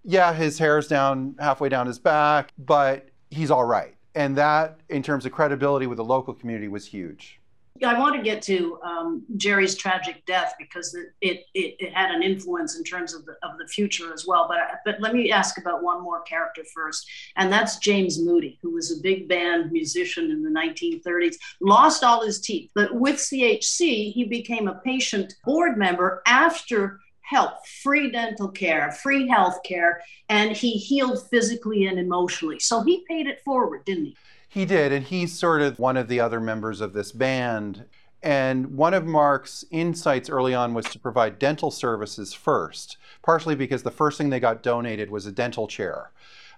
yeah, 0.05 0.33
his 0.33 0.59
hair's 0.59 0.89
down 0.89 1.35
halfway 1.39 1.69
down 1.69 1.87
his 1.87 1.99
back, 1.99 2.53
but 2.59 3.09
he's 3.31 3.51
all 3.51 3.65
right 3.65 3.95
And 4.15 4.37
that, 4.37 4.81
in 4.89 5.03
terms 5.03 5.27
of 5.27 5.33
credibility 5.33 5.87
with 5.87 5.99
the 5.99 6.05
local 6.05 6.35
community, 6.35 6.69
was 6.69 6.87
huge. 6.87 7.41
I 7.83 7.99
want 7.99 8.15
to 8.17 8.23
get 8.23 8.43
to 8.43 8.79
um, 8.83 9.25
Jerry's 9.37 9.75
tragic 9.75 10.25
death 10.27 10.55
because 10.59 10.95
it, 10.95 11.45
it, 11.55 11.77
it, 11.79 11.95
had 11.95 12.11
an 12.11 12.23
influence 12.23 12.77
in 12.77 12.85
terms 12.85 13.15
of 13.15 13.25
the, 13.25 13.33
of 13.43 13.57
the 13.59 13.67
future 13.67 14.13
as 14.13 14.27
well. 14.27 14.47
But, 14.49 14.59
but 14.85 15.01
let 15.01 15.15
me 15.15 15.33
ask 15.33 15.57
about 15.57 15.83
one 15.83 16.03
more 16.03 16.21
character 16.23 16.63
first, 16.75 17.09
and 17.37 17.51
that's 17.51 17.79
James 17.79 18.21
Moody, 18.21 18.59
who 18.63 18.75
was 18.75 18.93
a 18.93 19.01
big 19.03 19.29
band 19.29 19.73
musician 19.73 20.31
in 20.31 20.43
the 20.43 20.51
1930s, 20.51 21.37
lost 21.61 22.05
all 22.05 22.23
his 22.25 22.41
teeth. 22.41 22.71
But 22.75 22.95
with 22.95 23.17
CHC, 23.17 24.13
he 24.13 24.25
became 24.25 24.69
a 24.69 24.81
patient 24.85 25.35
board 25.45 25.79
member 25.79 26.23
after 26.27 27.01
help, 27.23 27.67
free 27.83 28.11
dental 28.11 28.49
care, 28.49 28.91
free 28.93 29.29
health 29.29 29.63
care, 29.65 30.03
and 30.29 30.57
he 30.57 30.73
healed 30.73 31.29
physically 31.29 31.87
and 31.87 31.99
emotionally. 31.99 32.59
So 32.59 32.83
he 32.83 33.05
paid 33.09 33.27
it 33.27 33.41
forward, 33.45 33.85
didn't 33.85 34.07
he? 34.07 34.17
He 34.49 34.65
did, 34.65 34.93
and 34.93 35.05
he's 35.05 35.33
sort 35.33 35.63
of 35.63 35.79
one 35.79 35.97
of 35.97 36.09
the 36.09 36.19
other 36.19 36.41
members 36.41 36.81
of 36.81 36.93
this 36.93 37.13
band. 37.13 37.85
And 38.23 38.77
one 38.77 38.95
of 38.95 39.07
Mark's 39.07 39.65
insights 39.71 40.29
early 40.29 40.55
on 40.55 40.75
was 40.75 40.87
to 40.87 40.99
provide 40.99 41.39
dental 41.39 41.71
services 41.71 42.35
first, 42.35 42.97
partially 43.23 43.55
because 43.55 43.83
the 43.83 43.91
first 43.91 44.19
thing 44.19 44.29
they 44.31 44.41
got 44.41 44.63
donated 44.63 45.11
was 45.11 45.25
a 45.25 45.33
dental 45.33 45.69
chair. 45.69 46.11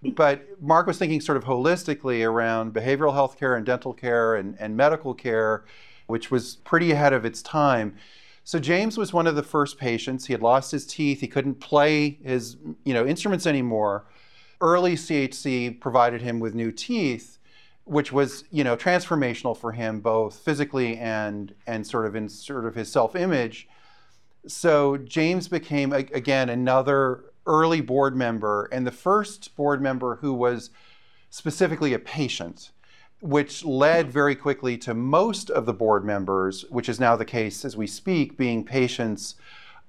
But 0.03 0.61
Mark 0.61 0.87
was 0.87 0.99
thinking 0.99 1.21
sort 1.21 1.37
of 1.37 1.45
holistically 1.45 2.27
around 2.27 2.75
behavioral 2.75 3.13
health 3.13 3.39
care 3.39 3.55
and 3.55 3.65
dental 3.65 3.93
care 3.93 4.35
and, 4.35 4.57
and 4.59 4.77
medical 4.77 5.15
care, 5.15 5.65
which 6.07 6.31
was 6.31 6.57
pretty 6.57 6.91
ahead 6.91 7.13
of 7.13 7.25
its 7.25 7.41
time. 7.41 7.95
So 8.45 8.59
James 8.59 8.99
was 8.99 9.13
one 9.13 9.27
of 9.27 9.37
the 9.37 9.43
first 9.43 9.79
patients. 9.79 10.27
He 10.27 10.33
had 10.33 10.43
lost 10.43 10.73
his 10.73 10.87
teeth. 10.87 11.21
He 11.21 11.29
couldn't 11.29 11.61
play 11.61 12.19
his 12.25 12.57
you 12.85 12.93
know, 12.93 13.07
instruments 13.07 13.47
anymore. 13.47 14.07
Early 14.61 14.95
CHC 14.95 15.81
provided 15.81 16.23
him 16.23 16.41
with 16.41 16.55
new 16.55 16.73
teeth 16.73 17.39
which 17.85 18.13
was 18.13 18.45
you 18.51 18.63
know 18.63 18.77
transformational 18.77 19.57
for 19.57 19.73
him 19.73 20.01
both 20.01 20.39
physically 20.39 20.97
and 20.99 21.55
and 21.67 21.87
sort 21.87 22.07
of 22.07 22.15
in 22.15 22.29
sort 22.29 22.65
of 22.65 22.75
his 22.75 22.91
self-image 22.91 23.69
so 24.47 24.97
james 24.99 25.49
became 25.49 25.93
again 25.93 26.49
another 26.49 27.25
early 27.47 27.81
board 27.81 28.17
member 28.17 28.69
and 28.73 28.87
the 28.87 28.93
first 28.93 29.55
board 29.57 29.83
member 29.83 30.17
who 30.17 30.33
was 30.33 30.71
specifically 31.31 31.93
a 31.93 31.99
patient 31.99 32.71
which 33.23 33.65
led 33.65 34.11
very 34.11 34.35
quickly 34.35 34.77
to 34.77 34.93
most 34.93 35.49
of 35.49 35.65
the 35.65 35.73
board 35.73 36.05
members 36.05 36.65
which 36.69 36.89
is 36.89 37.01
now 37.01 37.17
the 37.17 37.25
case 37.25 37.65
as 37.65 37.77
we 37.77 37.87
speak 37.87 38.37
being 38.37 38.65
patients 38.65 39.37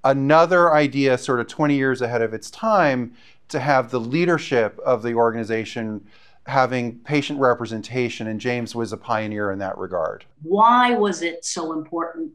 another 0.04 0.74
idea 0.74 1.18
sort 1.18 1.40
of 1.40 1.48
20 1.48 1.76
years 1.76 2.02
ahead 2.02 2.22
of 2.22 2.34
its 2.34 2.50
time 2.52 3.14
to 3.50 3.60
have 3.60 3.92
the 3.92 4.00
leadership 4.00 4.80
of 4.86 5.04
the 5.04 5.14
organization 5.14 6.06
having 6.46 7.00
patient 7.00 7.40
representation, 7.40 8.28
and 8.28 8.40
James 8.40 8.76
was 8.76 8.92
a 8.92 8.98
pioneer 8.98 9.52
in 9.52 9.60
that 9.60 9.78
regard. 9.78 10.26
Why 10.42 10.92
was 10.92 11.22
it 11.22 11.46
so 11.46 11.74
important 11.74 12.32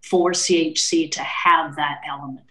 for 0.00 0.32
CHC 0.32 1.10
to 1.12 1.20
have 1.20 1.76
that 1.76 2.00
element? 2.08 2.46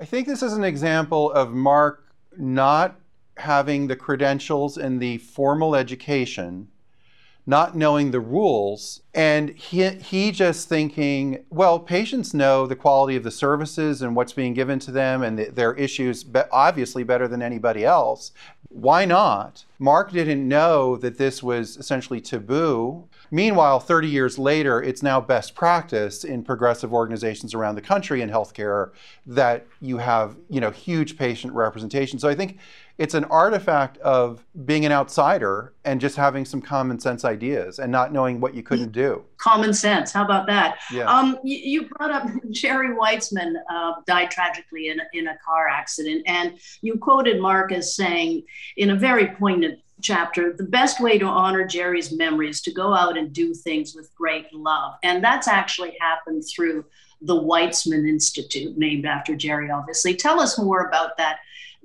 I 0.00 0.04
think 0.04 0.26
this 0.26 0.42
is 0.42 0.54
an 0.54 0.64
example 0.64 1.30
of 1.32 1.52
Mark 1.52 2.12
not 2.38 2.96
having 3.36 3.86
the 3.86 3.96
credentials 3.96 4.78
and 4.78 5.00
the 5.00 5.18
formal 5.18 5.74
education 5.74 6.68
not 7.46 7.76
knowing 7.76 8.10
the 8.10 8.20
rules 8.20 9.02
and 9.14 9.50
he, 9.50 9.88
he 9.88 10.32
just 10.32 10.68
thinking 10.68 11.44
well 11.48 11.78
patients 11.78 12.34
know 12.34 12.66
the 12.66 12.74
quality 12.74 13.14
of 13.14 13.22
the 13.22 13.30
services 13.30 14.02
and 14.02 14.16
what's 14.16 14.32
being 14.32 14.52
given 14.52 14.78
to 14.80 14.90
them 14.90 15.22
and 15.22 15.38
the, 15.38 15.44
their 15.50 15.72
issues 15.74 16.24
be, 16.24 16.40
obviously 16.50 17.04
better 17.04 17.28
than 17.28 17.40
anybody 17.40 17.84
else. 17.84 18.32
Why 18.68 19.04
not? 19.04 19.64
Mark 19.78 20.10
didn't 20.10 20.46
know 20.46 20.96
that 20.96 21.18
this 21.18 21.42
was 21.42 21.76
essentially 21.76 22.20
taboo. 22.20 23.08
Meanwhile 23.30 23.80
30 23.80 24.08
years 24.08 24.38
later 24.38 24.82
it's 24.82 25.02
now 25.02 25.20
best 25.20 25.54
practice 25.54 26.24
in 26.24 26.42
progressive 26.42 26.92
organizations 26.92 27.54
around 27.54 27.76
the 27.76 27.80
country 27.80 28.22
in 28.22 28.28
healthcare 28.28 28.90
that 29.24 29.66
you 29.80 29.98
have 29.98 30.36
you 30.50 30.60
know 30.60 30.72
huge 30.72 31.16
patient 31.16 31.52
representation. 31.52 32.18
So 32.18 32.28
i 32.28 32.34
think 32.34 32.58
it's 32.98 33.14
an 33.14 33.24
artifact 33.24 33.98
of 33.98 34.44
being 34.64 34.86
an 34.86 34.92
outsider 34.92 35.74
and 35.84 36.00
just 36.00 36.16
having 36.16 36.44
some 36.44 36.62
common 36.62 36.98
sense 36.98 37.24
ideas 37.24 37.78
and 37.78 37.92
not 37.92 38.12
knowing 38.12 38.40
what 38.40 38.54
you 38.54 38.62
couldn't 38.62 38.92
do. 38.92 39.22
Common 39.36 39.74
sense. 39.74 40.12
How 40.12 40.24
about 40.24 40.46
that? 40.46 40.78
Yeah. 40.90 41.04
Um, 41.04 41.38
you, 41.44 41.56
you, 41.56 41.88
brought 41.88 42.10
up 42.10 42.28
Jerry 42.50 42.96
Weitzman 42.96 43.54
uh, 43.70 43.94
died 44.06 44.30
tragically 44.30 44.88
in, 44.88 45.00
in 45.12 45.28
a 45.28 45.36
car 45.44 45.68
accident, 45.68 46.22
and 46.26 46.58
you 46.80 46.96
quoted 46.96 47.40
Mark 47.40 47.70
as 47.70 47.94
saying, 47.94 48.44
in 48.78 48.90
a 48.90 48.96
very 48.96 49.26
poignant 49.26 49.80
chapter, 50.00 50.54
the 50.54 50.64
best 50.64 51.00
way 51.00 51.18
to 51.18 51.26
honor 51.26 51.66
Jerry's 51.66 52.12
memory 52.12 52.48
is 52.48 52.62
to 52.62 52.72
go 52.72 52.94
out 52.94 53.16
and 53.18 53.32
do 53.32 53.54
things 53.54 53.94
with 53.94 54.14
great 54.14 54.52
love. 54.54 54.94
And 55.02 55.22
that's 55.22 55.48
actually 55.48 55.96
happened 56.00 56.44
through 56.46 56.84
the 57.22 57.34
Weitzman 57.34 58.08
Institute, 58.08 58.76
named 58.76 59.06
after 59.06 59.34
Jerry, 59.34 59.70
obviously. 59.70 60.14
Tell 60.14 60.40
us 60.40 60.58
more 60.58 60.86
about 60.88 61.16
that 61.16 61.38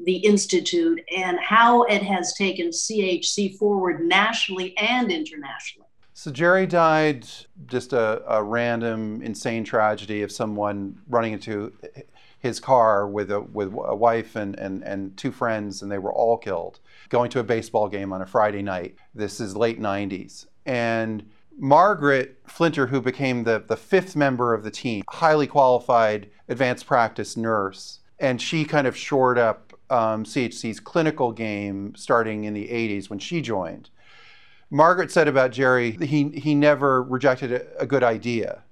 the 0.05 0.17
Institute 0.17 1.01
and 1.15 1.39
how 1.39 1.83
it 1.83 2.01
has 2.01 2.33
taken 2.33 2.69
CHC 2.69 3.57
forward 3.57 4.05
nationally 4.05 4.77
and 4.77 5.11
internationally. 5.11 5.87
So, 6.13 6.29
Jerry 6.31 6.67
died 6.67 7.27
just 7.65 7.93
a, 7.93 8.21
a 8.27 8.43
random, 8.43 9.21
insane 9.23 9.63
tragedy 9.63 10.21
of 10.21 10.31
someone 10.31 10.99
running 11.07 11.33
into 11.33 11.73
his 12.39 12.59
car 12.59 13.07
with 13.07 13.31
a, 13.31 13.41
with 13.41 13.73
a 13.85 13.95
wife 13.95 14.35
and, 14.35 14.57
and, 14.59 14.83
and 14.83 15.15
two 15.15 15.31
friends, 15.31 15.81
and 15.81 15.91
they 15.91 15.97
were 15.97 16.13
all 16.13 16.37
killed 16.37 16.79
going 17.09 17.29
to 17.29 17.39
a 17.39 17.43
baseball 17.43 17.87
game 17.87 18.11
on 18.13 18.21
a 18.21 18.25
Friday 18.25 18.61
night. 18.61 18.95
This 19.13 19.39
is 19.39 19.55
late 19.55 19.79
90s. 19.79 20.47
And 20.65 21.29
Margaret 21.57 22.41
Flinter, 22.47 22.87
who 22.87 23.01
became 23.01 23.43
the, 23.43 23.63
the 23.67 23.75
fifth 23.75 24.15
member 24.15 24.53
of 24.53 24.63
the 24.63 24.71
team, 24.71 25.03
highly 25.09 25.45
qualified 25.45 26.29
advanced 26.47 26.87
practice 26.87 27.37
nurse, 27.37 27.99
and 28.17 28.41
she 28.41 28.63
kind 28.63 28.87
of 28.87 28.95
shored 28.95 29.37
up 29.37 29.70
um, 29.91 30.23
CHC's 30.23 30.79
clinical 30.79 31.31
game 31.31 31.93
starting 31.95 32.45
in 32.45 32.53
the 32.53 32.67
80s 32.69 33.09
when 33.09 33.19
she 33.19 33.41
joined. 33.41 33.89
Margaret 34.69 35.11
said 35.11 35.27
about 35.27 35.51
Jerry, 35.51 35.91
he, 35.91 36.29
he 36.29 36.55
never 36.55 37.03
rejected 37.03 37.51
a, 37.51 37.81
a 37.81 37.85
good 37.85 38.03
idea. 38.03 38.63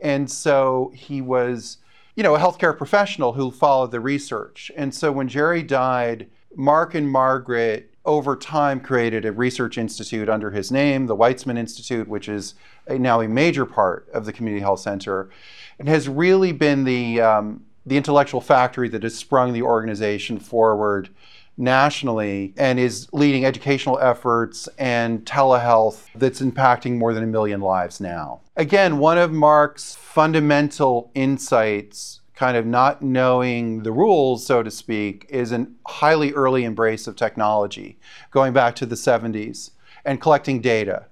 And 0.00 0.30
so 0.30 0.92
he 0.94 1.20
was, 1.20 1.78
you 2.14 2.22
know, 2.22 2.36
a 2.36 2.38
healthcare 2.38 2.76
professional 2.76 3.32
who 3.32 3.50
followed 3.50 3.90
the 3.90 4.00
research. 4.00 4.70
And 4.76 4.94
so 4.94 5.10
when 5.10 5.26
Jerry 5.26 5.62
died, 5.62 6.28
Mark 6.54 6.94
and 6.94 7.10
Margaret 7.10 7.90
over 8.04 8.36
time 8.36 8.80
created 8.80 9.24
a 9.24 9.32
research 9.32 9.76
institute 9.76 10.28
under 10.28 10.50
his 10.50 10.70
name, 10.70 11.06
the 11.06 11.16
Weitzman 11.16 11.58
Institute, 11.58 12.06
which 12.06 12.28
is 12.28 12.54
a, 12.86 12.98
now 12.98 13.20
a 13.20 13.28
major 13.28 13.64
part 13.64 14.08
of 14.12 14.26
the 14.26 14.32
Community 14.32 14.60
Health 14.60 14.80
Center, 14.80 15.30
and 15.78 15.88
has 15.88 16.08
really 16.08 16.52
been 16.52 16.84
the 16.84 17.20
um, 17.20 17.64
the 17.86 17.96
intellectual 17.96 18.40
factory 18.40 18.88
that 18.88 19.02
has 19.02 19.14
sprung 19.14 19.52
the 19.52 19.62
organization 19.62 20.38
forward 20.38 21.08
nationally 21.56 22.52
and 22.56 22.80
is 22.80 23.08
leading 23.12 23.44
educational 23.44 23.98
efforts 24.00 24.68
and 24.78 25.24
telehealth 25.24 26.06
that's 26.14 26.40
impacting 26.40 26.98
more 26.98 27.14
than 27.14 27.22
a 27.22 27.28
million 27.28 27.60
lives 27.60 28.00
now. 28.00 28.40
Again, 28.56 28.98
one 28.98 29.18
of 29.18 29.32
Mark's 29.32 29.94
fundamental 29.94 31.10
insights, 31.14 32.20
kind 32.34 32.56
of 32.56 32.66
not 32.66 33.02
knowing 33.02 33.82
the 33.82 33.92
rules, 33.92 34.44
so 34.44 34.62
to 34.62 34.70
speak, 34.70 35.26
is 35.28 35.52
a 35.52 35.66
highly 35.86 36.32
early 36.32 36.64
embrace 36.64 37.06
of 37.06 37.14
technology, 37.14 37.98
going 38.30 38.52
back 38.52 38.74
to 38.76 38.86
the 38.86 38.96
70s, 38.96 39.70
and 40.04 40.20
collecting 40.20 40.60
data 40.60 41.06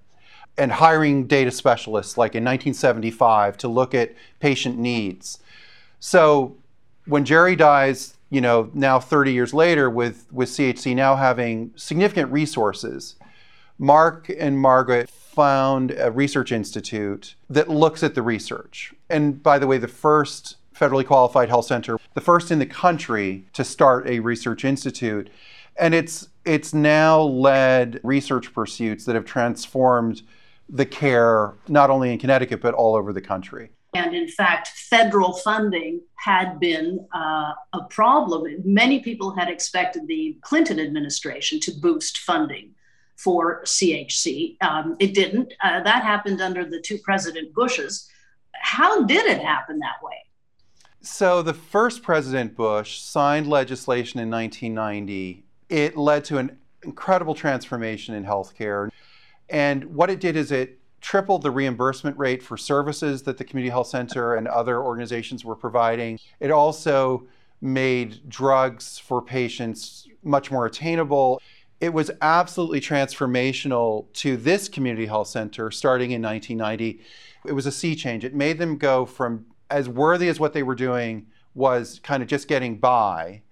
and 0.59 0.71
hiring 0.71 1.27
data 1.27 1.51
specialists 1.51 2.19
like 2.19 2.35
in 2.35 2.45
1975 2.45 3.57
to 3.57 3.69
look 3.69 3.95
at 3.95 4.15
patient 4.39 4.79
needs. 4.79 5.39
So 5.99 6.57
when 7.07 7.25
Jerry 7.25 7.57
dies, 7.57 8.17
you 8.31 8.41
know, 8.41 8.71
now 8.75 8.99
30 8.99 9.33
years 9.33 9.53
later, 9.53 9.91
with, 9.91 10.27
with 10.33 10.49
CHC 10.49 10.95
now 10.95 11.17
having 11.17 11.73
significant 11.77 12.33
resources, 12.33 13.17
Mark 13.79 14.31
and 14.39 14.59
Margaret 14.59 15.11
found 15.11 15.93
a 15.93 16.11
research 16.11 16.53
institute 16.53 17.35
that 17.49 17.69
looks 17.69 18.03
at 18.03 18.15
the 18.15 18.23
research. 18.23 18.95
And 19.09 19.43
by 19.43 19.59
the 19.59 19.67
way, 19.67 19.79
the 19.79 19.89
first 19.89 20.57
federally 20.75 21.07
qualified 21.07 21.49
health 21.49 21.67
center, 21.67 21.99
the 22.15 22.21
first 22.21 22.51
in 22.51 22.59
the 22.59 22.67
country 22.67 23.47
to 23.53 23.65
start 23.65 24.07
a 24.07 24.21
research 24.21 24.65
institute. 24.65 25.31
And 25.77 25.95
it's 25.95 26.29
it's 26.45 26.75
now 26.75 27.21
led 27.21 28.01
research 28.03 28.53
pursuits 28.53 29.05
that 29.05 29.15
have 29.15 29.25
transformed 29.25 30.23
the 30.69 30.87
care 30.87 31.55
not 31.69 31.91
only 31.91 32.13
in 32.13 32.19
Connecticut 32.19 32.61
but 32.61 32.75
all 32.75 32.95
over 32.95 33.13
the 33.13 33.21
country. 33.21 33.71
And 33.95 34.15
in 34.15 34.27
fact, 34.27 34.69
federal 34.69 35.35
funding 35.35 36.01
had 36.15 36.59
been 36.59 37.07
uh, 37.15 37.53
a 37.75 37.83
problem. 37.91 38.47
Many 38.65 39.01
people 39.01 39.35
had 39.35 39.49
expected 39.49 40.07
the 40.07 40.37
Clinton 40.41 40.81
administration 40.81 41.61
to 41.61 41.73
boost 41.73 42.19
funding 42.19 42.75
for 43.17 43.63
CHC. 43.65 44.63
Um, 44.63 44.97
it 44.99 45.15
didn't. 45.15 45.53
Uh, 45.63 45.83
that 45.83 46.03
happened 46.03 46.41
under 46.41 46.65
the 46.65 46.81
two 46.81 46.99
President 46.99 47.55
Bushes. 47.55 48.09
How 48.55 49.03
did 49.05 49.27
it 49.27 49.43
happen 49.43 49.79
that 49.81 50.03
way? 50.03 50.17
So, 51.03 51.43
the 51.43 51.55
first 51.55 52.03
President 52.03 52.57
Bush 52.57 53.01
signed 53.01 53.47
legislation 53.47 54.21
in 54.21 54.31
1990. 54.31 55.45
It 55.69 55.97
led 55.97 56.25
to 56.27 56.39
an 56.39 56.59
incredible 56.83 57.35
transformation 57.35 58.15
in 58.15 58.25
healthcare. 58.25 58.91
And 59.49 59.85
what 59.85 60.11
it 60.11 60.21
did 60.21 60.37
is 60.37 60.53
it 60.53 60.79
tripled 61.03 61.43
the 61.43 61.51
reimbursement 61.51 62.17
rate 62.17 62.43
for 62.43 62.57
services 62.57 63.23
that 63.25 63.37
the 63.37 63.45
community 63.45 63.71
health 63.71 63.89
center 63.89 64.37
and 64.37 64.49
other 64.49 64.81
organizations 64.81 65.45
were 65.45 65.57
providing. 65.57 66.19
It 66.41 66.51
also 66.51 67.27
made 67.61 68.29
drugs 68.29 68.99
for 68.99 69.21
patients 69.21 70.09
much 70.23 70.51
more 70.51 70.65
attainable. 70.65 71.43
It 71.81 71.93
was 71.93 72.11
absolutely 72.23 72.81
transformational 72.81 74.11
to 74.15 74.37
this 74.37 74.69
community 74.69 75.07
health 75.07 75.29
center 75.29 75.71
starting 75.73 76.13
in 76.13 76.23
1990. 76.23 77.01
It 77.45 77.53
was 77.53 77.67
a 77.67 77.73
sea 77.73 77.97
change. 77.97 78.25
It 78.25 78.35
made 78.35 78.59
them 78.59 78.79
go 78.79 79.05
from 79.05 79.47
as 79.69 79.89
worthy 79.89 80.29
as 80.29 80.39
what 80.39 80.53
they 80.53 80.63
were 80.63 80.77
doing 80.77 81.27
was 81.55 82.01
kind 82.03 82.23
of 82.23 82.29
just 82.29 82.47
getting 82.47 82.77
by 82.79 83.43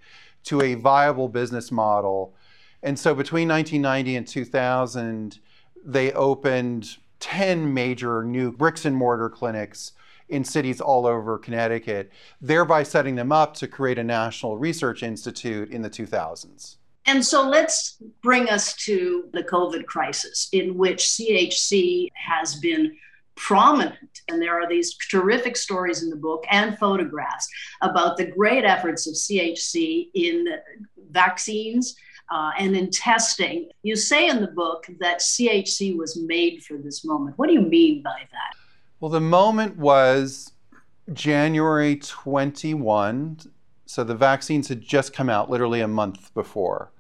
to 0.45 0.63
a 0.63 0.75
viable 0.75 1.29
business 1.29 1.73
model. 1.73 2.35
And 2.83 2.99
so 2.99 3.15
between 3.15 3.49
1990 3.49 4.17
and 4.17 4.27
2000, 4.27 5.39
they 5.85 6.13
opened 6.13 6.97
10 7.21 7.73
major 7.73 8.25
new 8.25 8.51
bricks 8.53 8.85
and 8.85 8.97
mortar 8.97 9.31
clinics 9.31 9.93
in 10.29 10.45
cities 10.45 10.81
all 10.81 11.07
over 11.07 11.39
Connecticut, 11.39 12.11
thereby 12.41 12.83
setting 12.83 13.17
them 13.17 13.33
up 13.33 13.55
to 13.55 13.69
create 13.69 13.99
a 13.99 14.05
national 14.05 14.59
research 14.59 15.03
institute 15.03 15.71
in 15.71 15.83
the 15.83 15.91
2000s. 15.91 16.77
And 17.07 17.25
so 17.25 17.49
let's 17.49 17.97
bring 18.23 18.49
us 18.49 18.75
to 18.85 19.29
the 19.33 19.43
COVID 19.43 19.87
crisis, 19.87 20.49
in 20.53 20.77
which 20.77 20.99
CHC 20.99 22.09
has 22.15 22.57
been 22.57 22.97
prominent. 23.37 24.21
And 24.29 24.41
there 24.41 24.61
are 24.61 24.69
these 24.69 24.97
terrific 25.11 25.57
stories 25.57 26.03
in 26.03 26.11
the 26.11 26.17
book 26.17 26.45
and 26.51 26.79
photographs 26.79 27.49
about 27.81 28.17
the 28.17 28.27
great 28.27 28.65
efforts 28.65 29.09
of 29.09 29.15
CHC 29.15 30.11
in 30.15 30.47
vaccines 31.11 31.97
uh, 32.31 32.53
and 32.59 32.77
in 32.77 32.91
testing. 32.91 33.69
You 33.83 33.97
say 33.97 34.29
in 34.29 34.41
the 34.41 34.49
book 34.49 34.87
that 35.01 35.21
CHC 35.21 35.97
was 35.97 36.17
made 36.17 36.63
for 36.63 36.77
this 36.77 37.05
moment. 37.05 37.37
What 37.39 37.49
do 37.49 37.55
you 37.55 37.63
mean 37.63 38.03
by 38.03 38.23
that? 38.31 38.55
Well, 39.01 39.11
the 39.11 39.21
moment 39.21 39.77
was 39.77 40.53
January 41.13 41.97
21. 41.97 43.41
So 43.87 44.05
the 44.05 44.15
vaccines 44.15 44.69
had 44.69 44.81
just 44.81 45.13
come 45.13 45.29
out 45.29 45.51
literally 45.51 45.81
a 45.81 45.89
month 45.89 46.33
before. 46.35 46.93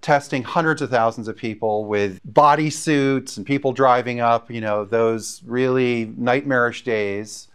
Testing 0.00 0.42
hundreds 0.42 0.80
of 0.80 0.88
thousands 0.88 1.28
of 1.28 1.36
people 1.36 1.84
with 1.84 2.20
body 2.24 2.70
suits 2.70 3.36
and 3.36 3.44
people 3.44 3.72
driving 3.72 4.20
up, 4.20 4.50
you 4.50 4.62
know, 4.62 4.86
those 4.86 5.42
really 5.44 6.14
nightmarish 6.16 6.84
days. 6.84 7.48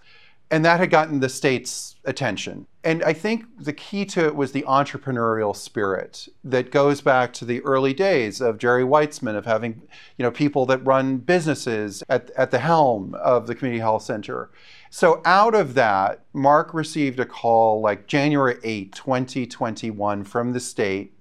And 0.52 0.64
that 0.64 0.80
had 0.80 0.92
gotten 0.92 1.20
the 1.20 1.30
state's 1.30 1.96
attention. 2.06 2.68
And 2.84 3.04
I 3.04 3.14
think 3.14 3.46
the 3.60 3.74
key 3.74 4.06
to 4.06 4.26
it 4.28 4.36
was 4.36 4.52
the 4.52 4.62
entrepreneurial 4.64 5.56
spirit 5.56 6.28
that 6.44 6.72
goes 6.72 7.02
back 7.02 7.34
to 7.34 7.46
the 7.46 7.62
early 7.62 7.96
days 7.96 8.42
of 8.42 8.60
Jerry 8.60 8.84
Weitzman, 8.84 9.36
of 9.36 9.46
having 9.46 9.82
you 10.18 10.24
know, 10.24 10.30
people 10.30 10.68
that 10.68 10.86
run 10.86 11.18
businesses 11.18 12.04
at, 12.10 12.30
at 12.38 12.52
the 12.52 12.60
helm 12.60 13.16
of 13.16 13.48
the 13.48 13.56
community 13.56 13.80
health 13.80 14.04
center. 14.04 14.52
So 14.92 15.22
out 15.26 15.56
of 15.56 15.74
that, 15.74 16.24
Mark 16.32 16.76
received 16.76 17.20
a 17.20 17.26
call 17.26 17.82
like 17.82 18.06
January 18.06 18.58
8, 18.64 18.94
2021 18.94 20.24
from 20.24 20.54
the 20.54 20.60
state. 20.60 21.14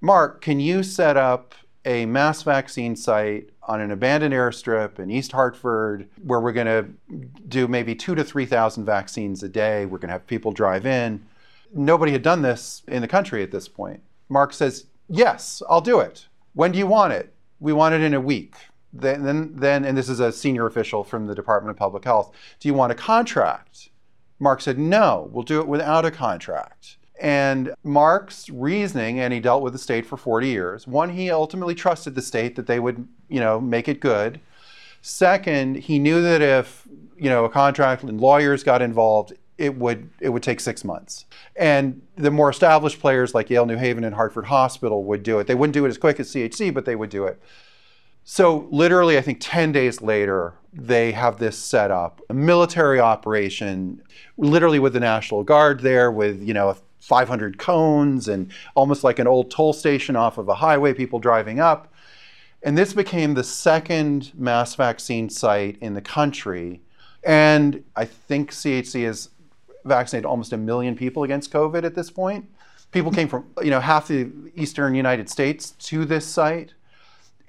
Mark, 0.00 0.40
can 0.40 0.60
you 0.60 0.84
set 0.84 1.16
up 1.16 1.54
a 1.84 2.06
mass 2.06 2.42
vaccine 2.42 2.94
site 2.94 3.50
on 3.66 3.80
an 3.80 3.90
abandoned 3.90 4.32
airstrip 4.32 4.98
in 4.98 5.10
East 5.10 5.32
Hartford 5.32 6.08
where 6.22 6.40
we're 6.40 6.52
going 6.52 6.66
to 6.66 6.86
do 7.48 7.68
maybe 7.68 7.94
two 7.94 8.14
to 8.14 8.24
3,000 8.24 8.84
vaccines 8.84 9.42
a 9.42 9.48
day. 9.48 9.84
We're 9.84 9.98
going 9.98 10.08
to 10.08 10.12
have 10.12 10.26
people 10.26 10.52
drive 10.52 10.86
in. 10.86 11.24
Nobody 11.72 12.12
had 12.12 12.22
done 12.22 12.42
this 12.42 12.82
in 12.86 13.02
the 13.02 13.08
country 13.08 13.42
at 13.42 13.50
this 13.50 13.68
point. 13.68 14.00
Mark 14.28 14.52
says, 14.52 14.86
Yes, 15.08 15.62
I'll 15.68 15.80
do 15.80 16.00
it. 16.00 16.26
When 16.54 16.72
do 16.72 16.78
you 16.78 16.86
want 16.86 17.12
it? 17.12 17.32
We 17.60 17.72
want 17.72 17.94
it 17.94 18.00
in 18.00 18.14
a 18.14 18.20
week. 18.20 18.54
Then, 18.92 19.24
then, 19.24 19.52
then, 19.54 19.84
and 19.84 19.96
this 19.96 20.08
is 20.08 20.20
a 20.20 20.32
senior 20.32 20.66
official 20.66 21.04
from 21.04 21.26
the 21.26 21.34
Department 21.34 21.70
of 21.70 21.76
Public 21.76 22.04
Health. 22.04 22.32
Do 22.60 22.68
you 22.68 22.74
want 22.74 22.92
a 22.92 22.96
contract? 22.96 23.90
Mark 24.38 24.60
said, 24.60 24.78
No, 24.78 25.28
we'll 25.32 25.44
do 25.44 25.60
it 25.60 25.68
without 25.68 26.04
a 26.04 26.10
contract. 26.10 26.96
And 27.20 27.74
Mark's 27.82 28.50
reasoning, 28.50 29.20
and 29.20 29.32
he 29.32 29.40
dealt 29.40 29.62
with 29.62 29.72
the 29.72 29.78
state 29.78 30.04
for 30.04 30.16
40 30.16 30.48
years. 30.48 30.86
One, 30.86 31.10
he 31.10 31.30
ultimately 31.30 31.74
trusted 31.74 32.14
the 32.14 32.22
state 32.22 32.56
that 32.56 32.66
they 32.66 32.78
would, 32.78 33.08
you 33.28 33.40
know, 33.40 33.60
make 33.60 33.88
it 33.88 34.00
good. 34.00 34.40
Second, 35.00 35.76
he 35.76 35.98
knew 35.98 36.20
that 36.22 36.42
if, 36.42 36.86
you 37.16 37.30
know, 37.30 37.44
a 37.44 37.48
contract 37.48 38.02
and 38.02 38.20
lawyers 38.20 38.62
got 38.62 38.82
involved, 38.82 39.32
it 39.58 39.74
would 39.76 40.10
it 40.20 40.28
would 40.28 40.42
take 40.42 40.60
six 40.60 40.84
months. 40.84 41.24
And 41.54 42.02
the 42.16 42.30
more 42.30 42.50
established 42.50 43.00
players 43.00 43.34
like 43.34 43.48
Yale 43.48 43.66
New 43.66 43.76
Haven 43.76 44.04
and 44.04 44.14
Hartford 44.14 44.46
Hospital 44.46 45.04
would 45.04 45.22
do 45.22 45.38
it. 45.38 45.46
They 45.46 45.54
wouldn't 45.54 45.74
do 45.74 45.86
it 45.86 45.88
as 45.88 45.98
quick 45.98 46.20
as 46.20 46.30
CHC, 46.30 46.74
but 46.74 46.84
they 46.84 46.96
would 46.96 47.10
do 47.10 47.24
it. 47.24 47.40
So 48.24 48.66
literally, 48.70 49.16
I 49.16 49.22
think 49.22 49.38
10 49.40 49.70
days 49.70 50.02
later, 50.02 50.54
they 50.72 51.12
have 51.12 51.38
this 51.38 51.56
set 51.56 51.92
up, 51.92 52.20
a 52.28 52.34
military 52.34 52.98
operation, 52.98 54.02
literally 54.36 54.80
with 54.80 54.94
the 54.94 55.00
National 55.00 55.44
Guard 55.44 55.80
there, 55.80 56.10
with 56.10 56.42
you 56.42 56.52
know 56.52 56.76
500 57.06 57.56
cones 57.56 58.26
and 58.26 58.50
almost 58.74 59.04
like 59.04 59.20
an 59.20 59.28
old 59.28 59.48
toll 59.48 59.72
station 59.72 60.16
off 60.16 60.38
of 60.38 60.48
a 60.48 60.56
highway, 60.56 60.92
people 60.92 61.20
driving 61.20 61.60
up. 61.60 61.92
And 62.64 62.76
this 62.76 62.92
became 62.92 63.34
the 63.34 63.44
second 63.44 64.32
mass 64.34 64.74
vaccine 64.74 65.30
site 65.30 65.78
in 65.80 65.94
the 65.94 66.00
country. 66.00 66.82
And 67.22 67.84
I 67.94 68.06
think 68.06 68.50
CHC 68.50 69.04
has 69.04 69.30
vaccinated 69.84 70.26
almost 70.26 70.52
a 70.52 70.56
million 70.56 70.96
people 70.96 71.22
against 71.22 71.52
COVID 71.52 71.84
at 71.84 71.94
this 71.94 72.10
point. 72.10 72.50
People 72.90 73.12
came 73.12 73.28
from, 73.28 73.46
you 73.62 73.70
know, 73.70 73.80
half 73.80 74.08
the 74.08 74.28
eastern 74.56 74.96
United 74.96 75.28
States 75.28 75.70
to 75.70 76.04
this 76.04 76.26
site. 76.26 76.74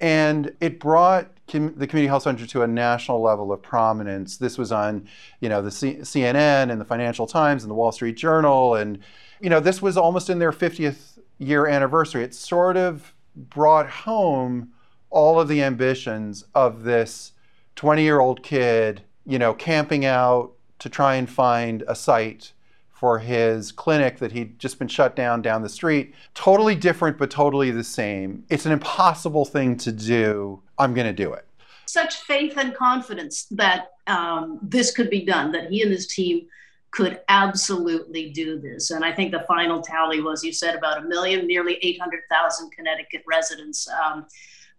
And 0.00 0.54
it 0.60 0.78
brought 0.78 1.32
com- 1.50 1.74
the 1.74 1.88
community 1.88 2.06
health 2.06 2.22
center 2.22 2.46
to 2.46 2.62
a 2.62 2.68
national 2.68 3.20
level 3.20 3.52
of 3.52 3.60
prominence. 3.60 4.36
This 4.36 4.56
was 4.56 4.70
on, 4.70 5.08
you 5.40 5.48
know, 5.48 5.62
the 5.62 5.72
C- 5.72 5.96
CNN 5.96 6.70
and 6.70 6.80
the 6.80 6.84
Financial 6.84 7.26
Times 7.26 7.64
and 7.64 7.70
the 7.72 7.74
Wall 7.74 7.90
Street 7.90 8.16
Journal 8.16 8.76
and 8.76 9.00
you 9.40 9.50
know, 9.50 9.60
this 9.60 9.80
was 9.80 9.96
almost 9.96 10.30
in 10.30 10.38
their 10.38 10.52
50th 10.52 11.18
year 11.38 11.66
anniversary. 11.66 12.22
It 12.22 12.34
sort 12.34 12.76
of 12.76 13.14
brought 13.34 13.88
home 13.88 14.72
all 15.10 15.40
of 15.40 15.48
the 15.48 15.62
ambitions 15.62 16.44
of 16.54 16.82
this 16.82 17.32
20 17.76 18.02
year 18.02 18.20
old 18.20 18.42
kid, 18.42 19.02
you 19.24 19.38
know, 19.38 19.54
camping 19.54 20.04
out 20.04 20.52
to 20.80 20.88
try 20.88 21.14
and 21.14 21.28
find 21.28 21.82
a 21.88 21.94
site 21.94 22.52
for 22.90 23.20
his 23.20 23.70
clinic 23.70 24.18
that 24.18 24.32
he'd 24.32 24.58
just 24.58 24.78
been 24.78 24.88
shut 24.88 25.14
down 25.14 25.40
down 25.40 25.62
the 25.62 25.68
street. 25.68 26.12
Totally 26.34 26.74
different, 26.74 27.16
but 27.16 27.30
totally 27.30 27.70
the 27.70 27.84
same. 27.84 28.44
It's 28.48 28.66
an 28.66 28.72
impossible 28.72 29.44
thing 29.44 29.76
to 29.78 29.92
do. 29.92 30.60
I'm 30.78 30.94
going 30.94 31.06
to 31.06 31.12
do 31.12 31.32
it. 31.32 31.46
Such 31.86 32.16
faith 32.16 32.58
and 32.58 32.74
confidence 32.74 33.44
that 33.52 33.92
um, 34.08 34.58
this 34.62 34.90
could 34.90 35.10
be 35.10 35.24
done, 35.24 35.52
that 35.52 35.70
he 35.70 35.80
and 35.82 35.92
his 35.92 36.08
team 36.08 36.46
could 36.90 37.20
absolutely 37.28 38.30
do 38.30 38.58
this. 38.58 38.90
And 38.90 39.04
I 39.04 39.12
think 39.12 39.30
the 39.30 39.44
final 39.46 39.82
tally 39.82 40.20
was 40.20 40.42
you 40.42 40.52
said 40.52 40.74
about 40.74 40.98
a 40.98 41.02
million, 41.02 41.46
nearly 41.46 41.78
800,000 41.82 42.70
Connecticut 42.70 43.22
residents 43.26 43.88
um, 43.88 44.26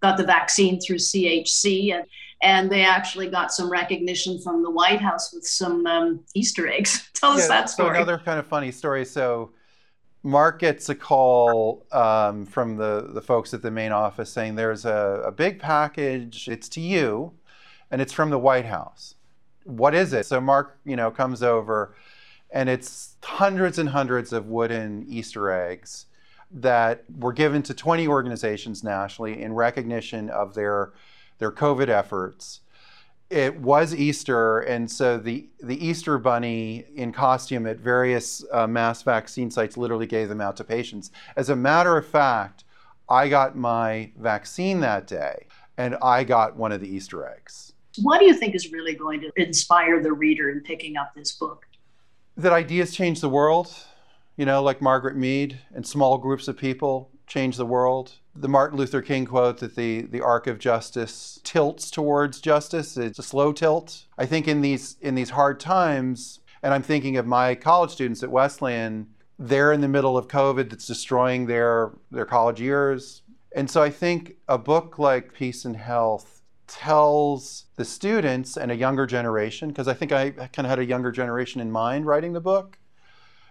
got 0.02 0.17
the 0.17 0.26
vaccine 0.26 0.80
through 0.82 0.98
CHC. 0.98 1.93
And, 1.93 2.06
and 2.41 2.69
they 2.69 2.84
actually 2.84 3.30
got 3.30 3.52
some 3.52 3.69
recognition 3.69 4.41
from 4.41 4.63
the 4.63 4.72
White 4.72 5.02
House 5.02 5.34
with 5.34 5.45
some 5.45 5.86
um, 5.86 6.22
Easter 6.34 6.67
eggs. 6.67 7.10
Tell 7.13 7.32
yeah, 7.32 7.43
us 7.43 7.48
that 7.48 7.69
story. 7.69 7.95
So 7.95 8.02
another 8.02 8.17
kind 8.17 8.39
of 8.39 8.48
funny 8.48 8.72
story. 8.72 9.06
So 9.06 9.52
Mark 10.24 10.60
gets 10.60 10.89
a 10.89 10.95
call 10.95 11.86
um, 11.91 12.45
from 12.45 12.76
the, 12.76 13.10
the 13.13 13.22
folks 13.22 13.54
at 13.54 13.62
the 13.62 13.72
main 13.72 13.91
office 13.91 14.32
saying 14.32 14.56
there's 14.56 14.86
a, 14.86 15.24
a 15.26 15.32
big 15.32 15.60
package, 15.60 16.48
it's 16.48 16.69
to 16.69 16.82
you, 16.82 17.34
and 17.91 18.02
it's 18.02 18.13
from 18.13 18.30
the 18.30 18.39
White 18.39 18.65
House 18.65 19.15
what 19.69 19.93
is 19.93 20.13
it? 20.13 20.25
So 20.25 20.41
Mark, 20.41 20.79
you 20.86 20.95
know, 20.95 21.12
comes 21.12 21.43
over 21.43 21.95
and 22.51 22.69
it's 22.69 23.15
hundreds 23.23 23.77
and 23.77 23.89
hundreds 23.89 24.34
of 24.34 24.47
wooden 24.47 25.05
Easter 25.08 25.51
eggs 25.51 26.08
that 26.51 27.03
were 27.19 27.34
given 27.34 27.62
to 27.63 27.73
20 27.73 28.08
organizations 28.08 28.84
nationally 28.84 29.41
in 29.41 29.53
recognition 29.53 30.29
of 30.29 30.53
their 30.53 30.93
their 31.38 31.51
COVID 31.51 31.88
efforts. 31.88 32.62
It 33.29 33.62
was 33.62 33.93
Easter, 33.93 34.60
and 34.62 34.89
so 34.89 35.19
the 35.19 35.47
the 35.62 35.86
Easter 35.86 36.17
bunny 36.17 36.86
in 36.95 37.12
costume 37.12 37.67
at 37.67 37.77
various 37.77 38.43
uh, 38.51 38.65
mass 38.65 39.03
vaccine 39.03 39.51
sites 39.51 39.77
literally 39.77 40.08
gave 40.08 40.29
them 40.29 40.41
out 40.41 40.58
to 40.58 40.63
patients. 40.63 41.12
As 41.36 41.49
a 41.49 41.55
matter 41.55 41.95
of 41.95 42.08
fact, 42.08 42.63
I 43.08 43.29
got 43.29 43.55
my 43.55 44.12
vaccine 44.17 44.79
that 44.79 45.05
day, 45.05 45.45
and 45.77 45.95
I 46.01 46.23
got 46.23 46.55
one 46.55 46.71
of 46.71 46.82
the 46.82 46.89
Easter 46.89 47.27
eggs. 47.27 47.73
What 48.02 48.20
do 48.20 48.26
you 48.26 48.34
think 48.34 48.56
is 48.56 48.72
really 48.72 48.96
going 48.96 49.22
to 49.22 49.32
inspire 49.36 50.02
the 50.02 50.12
reader 50.12 50.50
in 50.50 50.62
picking 50.62 50.98
up 50.98 51.14
this 51.16 51.32
book? 51.32 51.66
That 52.38 52.54
ideas 52.54 52.96
change 52.96 53.22
the 53.22 53.30
world, 53.30 53.74
you 54.38 54.46
know, 54.46 54.64
like 54.64 54.82
Margaret 54.82 55.18
Mead 55.18 55.60
and 55.74 55.86
small 55.86 56.18
groups 56.18 56.48
of 56.48 56.58
people 56.58 57.12
change 57.28 57.58
the 57.58 57.66
world. 57.66 58.14
The 58.36 58.48
Martin 58.48 58.78
Luther 58.78 59.02
King 59.02 59.26
quote 59.26 59.58
that 59.60 59.76
the, 59.76 60.02
the 60.02 60.22
arc 60.22 60.48
of 60.48 60.60
justice 60.60 61.40
tilts 61.44 61.92
towards 61.92 62.40
justice, 62.40 62.96
it's 62.98 63.20
a 63.20 63.24
slow 63.24 63.52
tilt. 63.52 64.06
I 64.18 64.26
think 64.26 64.48
in 64.48 64.62
these 64.62 64.96
in 65.02 65.16
these 65.16 65.32
hard 65.32 65.60
times, 65.60 66.40
and 66.64 66.74
I'm 66.74 66.84
thinking 66.84 67.18
of 67.18 67.26
my 67.28 67.56
college 67.56 67.92
students 67.92 68.24
at 68.24 68.32
Wesleyan, 68.32 69.08
they're 69.38 69.72
in 69.72 69.82
the 69.82 69.88
middle 69.88 70.18
of 70.18 70.28
COVID 70.28 70.70
that's 70.70 70.88
destroying 70.88 71.46
their, 71.46 71.92
their 72.12 72.26
college 72.26 72.60
years 72.60 73.22
And 73.56 73.70
so 73.70 73.82
I 73.82 73.90
think 73.90 74.36
a 74.48 74.58
book 74.58 75.00
like 75.00 75.34
Peace 75.34 75.66
and 75.66 75.76
Health 75.76 76.38
tells 76.69 77.65
the 77.75 77.86
students 77.86 78.55
and 78.55 78.71
a 78.71 78.75
younger 78.75 79.05
generation, 79.05 79.69
because 79.69 79.88
I 79.88 79.93
think 79.93 80.12
I 80.12 80.32
kind 80.32 80.65
of 80.65 80.69
had 80.69 80.79
a 80.79 80.86
younger 80.86 81.12
generation 81.12 81.60
in 81.60 81.71
mind 81.71 82.05
writing 82.05 82.34
the 82.34 82.41
book, 82.41 82.77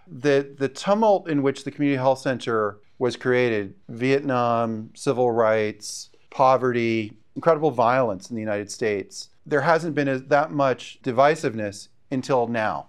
that 0.07 0.57
the 0.57 0.69
tumult 0.69 1.29
in 1.29 1.43
which 1.43 1.63
the 1.63 1.71
Community 1.71 1.97
Health 1.97 2.19
Center 2.19 2.79
was 2.97 3.15
created 3.15 3.75
Vietnam, 3.87 4.89
civil 4.95 5.31
rights, 5.31 6.09
poverty, 6.31 7.13
incredible 7.35 7.71
violence 7.71 8.29
in 8.29 8.35
the 8.35 8.41
United 8.41 8.71
States 8.71 9.29
there 9.49 9.61
hasn't 9.61 9.95
been 9.95 10.27
that 10.27 10.51
much 10.51 10.99
divisiveness 11.03 11.89
until 12.11 12.47
now. 12.47 12.87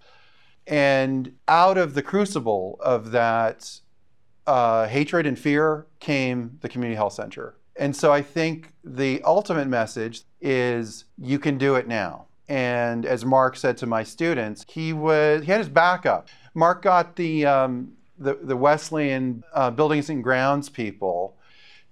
And 0.66 1.34
out 1.48 1.78
of 1.78 1.94
the 1.94 2.02
crucible 2.02 2.78
of 2.80 3.10
that 3.12 3.80
uh, 4.46 4.86
hatred 4.86 5.26
and 5.26 5.38
fear 5.38 5.86
came 5.98 6.58
the 6.60 6.68
community 6.68 6.96
health 6.96 7.14
center. 7.14 7.56
And 7.76 7.94
so 7.94 8.12
I 8.12 8.22
think 8.22 8.72
the 8.84 9.22
ultimate 9.22 9.68
message 9.68 10.22
is 10.40 11.04
you 11.18 11.38
can 11.38 11.58
do 11.58 11.76
it 11.76 11.86
now. 11.86 12.26
And 12.48 13.06
as 13.06 13.24
Mark 13.24 13.56
said 13.56 13.76
to 13.78 13.86
my 13.86 14.02
students, 14.02 14.64
he 14.68 14.92
was 14.92 15.44
he 15.44 15.50
had 15.50 15.58
his 15.58 15.68
backup. 15.68 16.28
Mark 16.54 16.82
got 16.82 17.16
the 17.16 17.46
um, 17.46 17.92
the, 18.18 18.34
the, 18.34 18.56
Wesleyan 18.56 19.44
uh, 19.54 19.70
buildings 19.70 20.10
and 20.10 20.22
grounds 20.22 20.68
people 20.68 21.36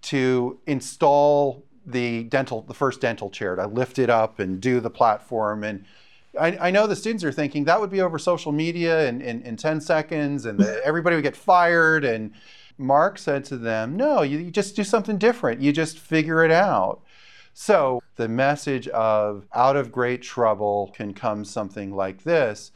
to 0.03 0.59
install 0.67 1.65
the 1.87 2.25
dental 2.25 2.63
the 2.63 2.75
first 2.75 3.01
dental 3.01 3.31
chair 3.31 3.57
to 3.57 3.67
lift 3.67 3.99
it 3.99 4.11
up 4.11 4.39
and 4.39 4.61
do 4.61 4.79
the 4.81 4.91
platform 4.91 5.65
and 5.65 5.85
I, 6.39 6.69
I, 6.69 6.71
know 6.71 6.87
the 6.87 6.97
students 6.97 7.25
are 7.25 7.33
thinking 7.33 7.65
that 7.65 7.81
would 7.81 7.91
be 7.91 8.01
over 8.01 8.19
social 8.19 8.53
media 8.53 9.09
in, 9.09 9.21
in, 9.21 9.43
in 9.43 9.57
10 9.57 9.81
seconds 9.81 10.45
and 10.45 10.59
the, 10.59 10.85
everybody 10.85 11.17
would 11.17 11.23
get 11.23 11.37
fired. 11.37 12.05
And 12.05 12.33
Mark 12.79 13.19
said 13.19 13.45
to 13.47 13.59
them, 13.59 13.97
no, 13.97 14.23
you, 14.23 14.39
you 14.39 14.51
just 14.51 14.77
do 14.77 14.85
something 14.85 15.19
different. 15.19 15.61
You 15.61 15.73
just 15.73 15.99
figure 15.99 16.45
it 16.45 16.51
out. 16.51 17.03
So 17.53 18.01
the 18.17 18.29
message 18.29 18.87
of 18.89 19.47
out 19.53 19.77
of 19.77 19.91
great 19.91 20.23
trouble 20.23 20.93
can 20.95 21.13
come 21.13 21.45
something 21.45 21.95
like 21.95 22.23
this. 22.23 22.71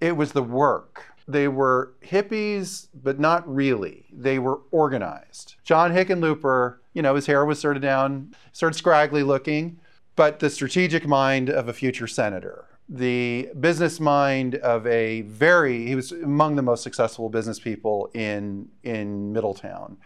It 0.00 0.16
was 0.16 0.32
the 0.32 0.42
work. 0.42 1.04
They 1.26 1.48
were 1.48 1.94
hippies, 2.04 2.88
but 2.92 3.18
not 3.18 3.48
really. 3.48 4.06
They 4.12 4.38
were 4.38 4.60
organized. 4.72 5.54
John 5.62 5.92
Hickenlooper, 5.92 6.78
you 6.92 7.00
know, 7.00 7.14
his 7.14 7.26
hair 7.26 7.44
was 7.44 7.60
sort 7.60 7.76
of 7.76 7.82
down, 7.82 8.34
sort 8.52 8.72
of 8.72 8.76
scraggly 8.76 9.22
looking, 9.22 9.78
but 10.16 10.40
the 10.40 10.50
strategic 10.50 11.06
mind 11.06 11.48
of 11.48 11.68
a 11.68 11.72
future 11.72 12.06
senator 12.06 12.66
the 12.88 13.50
business 13.58 13.98
mind 13.98 14.56
of 14.56 14.86
a 14.86 15.22
very 15.22 15.86
he 15.86 15.94
was 15.94 16.12
among 16.12 16.56
the 16.56 16.62
most 16.62 16.82
successful 16.82 17.28
business 17.28 17.58
people 17.58 18.10
in 18.14 18.68
in 18.82 19.32
Middletown. 19.32 19.96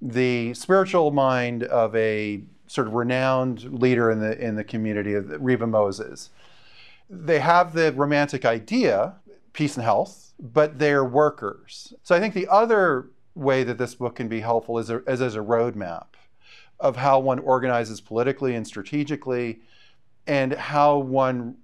The 0.00 0.54
spiritual 0.54 1.10
mind 1.10 1.64
of 1.64 1.94
a 1.94 2.42
sort 2.66 2.86
of 2.86 2.94
renowned 2.94 3.80
leader 3.80 4.10
in 4.10 4.20
the 4.20 4.38
in 4.40 4.56
the 4.56 4.64
community 4.64 5.14
of 5.14 5.30
Reba 5.42 5.66
Moses. 5.66 6.30
They 7.10 7.40
have 7.40 7.74
the 7.74 7.92
romantic 7.92 8.46
idea, 8.46 9.16
peace 9.52 9.76
and 9.76 9.84
health, 9.84 10.32
but 10.40 10.78
they're 10.78 11.04
workers. 11.04 11.92
So 12.02 12.14
I 12.14 12.20
think 12.20 12.32
the 12.32 12.48
other 12.48 13.10
way 13.34 13.64
that 13.64 13.76
this 13.76 13.94
book 13.94 14.16
can 14.16 14.28
be 14.28 14.40
helpful 14.40 14.78
is, 14.78 14.90
a, 14.90 15.02
is 15.04 15.20
as 15.20 15.36
a 15.36 15.40
roadmap 15.40 16.06
of 16.80 16.96
how 16.96 17.18
one 17.18 17.38
organizes 17.38 18.00
politically 18.00 18.54
and 18.54 18.66
strategically 18.66 19.60
and 20.26 20.52
how 20.54 20.96
one 20.98 21.56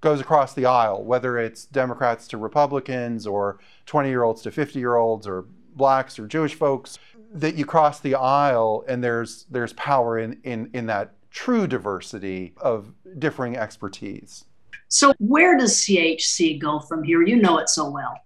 goes 0.00 0.20
across 0.20 0.54
the 0.54 0.66
aisle, 0.66 1.02
whether 1.04 1.38
it's 1.38 1.64
Democrats 1.64 2.28
to 2.28 2.38
Republicans 2.38 3.26
or 3.26 3.58
20 3.86 4.08
year 4.08 4.22
olds 4.22 4.42
to 4.42 4.50
50 4.50 4.78
year 4.78 4.96
olds 4.96 5.26
or 5.26 5.44
blacks 5.74 6.18
or 6.18 6.26
Jewish 6.26 6.54
folks, 6.54 6.98
that 7.32 7.56
you 7.56 7.64
cross 7.64 8.00
the 8.00 8.14
aisle 8.14 8.84
and 8.88 9.02
there's, 9.02 9.46
there's 9.50 9.72
power 9.74 10.18
in, 10.18 10.38
in, 10.44 10.70
in 10.72 10.86
that 10.86 11.14
true 11.30 11.66
diversity 11.66 12.54
of 12.58 12.92
differing 13.18 13.56
expertise. 13.56 14.44
So, 14.88 15.12
where 15.18 15.56
does 15.56 15.76
CHC 15.82 16.58
go 16.58 16.80
from 16.80 17.02
here? 17.04 17.22
You 17.22 17.36
know 17.36 17.58
it 17.58 17.68
so 17.68 17.90
well. 17.90 18.18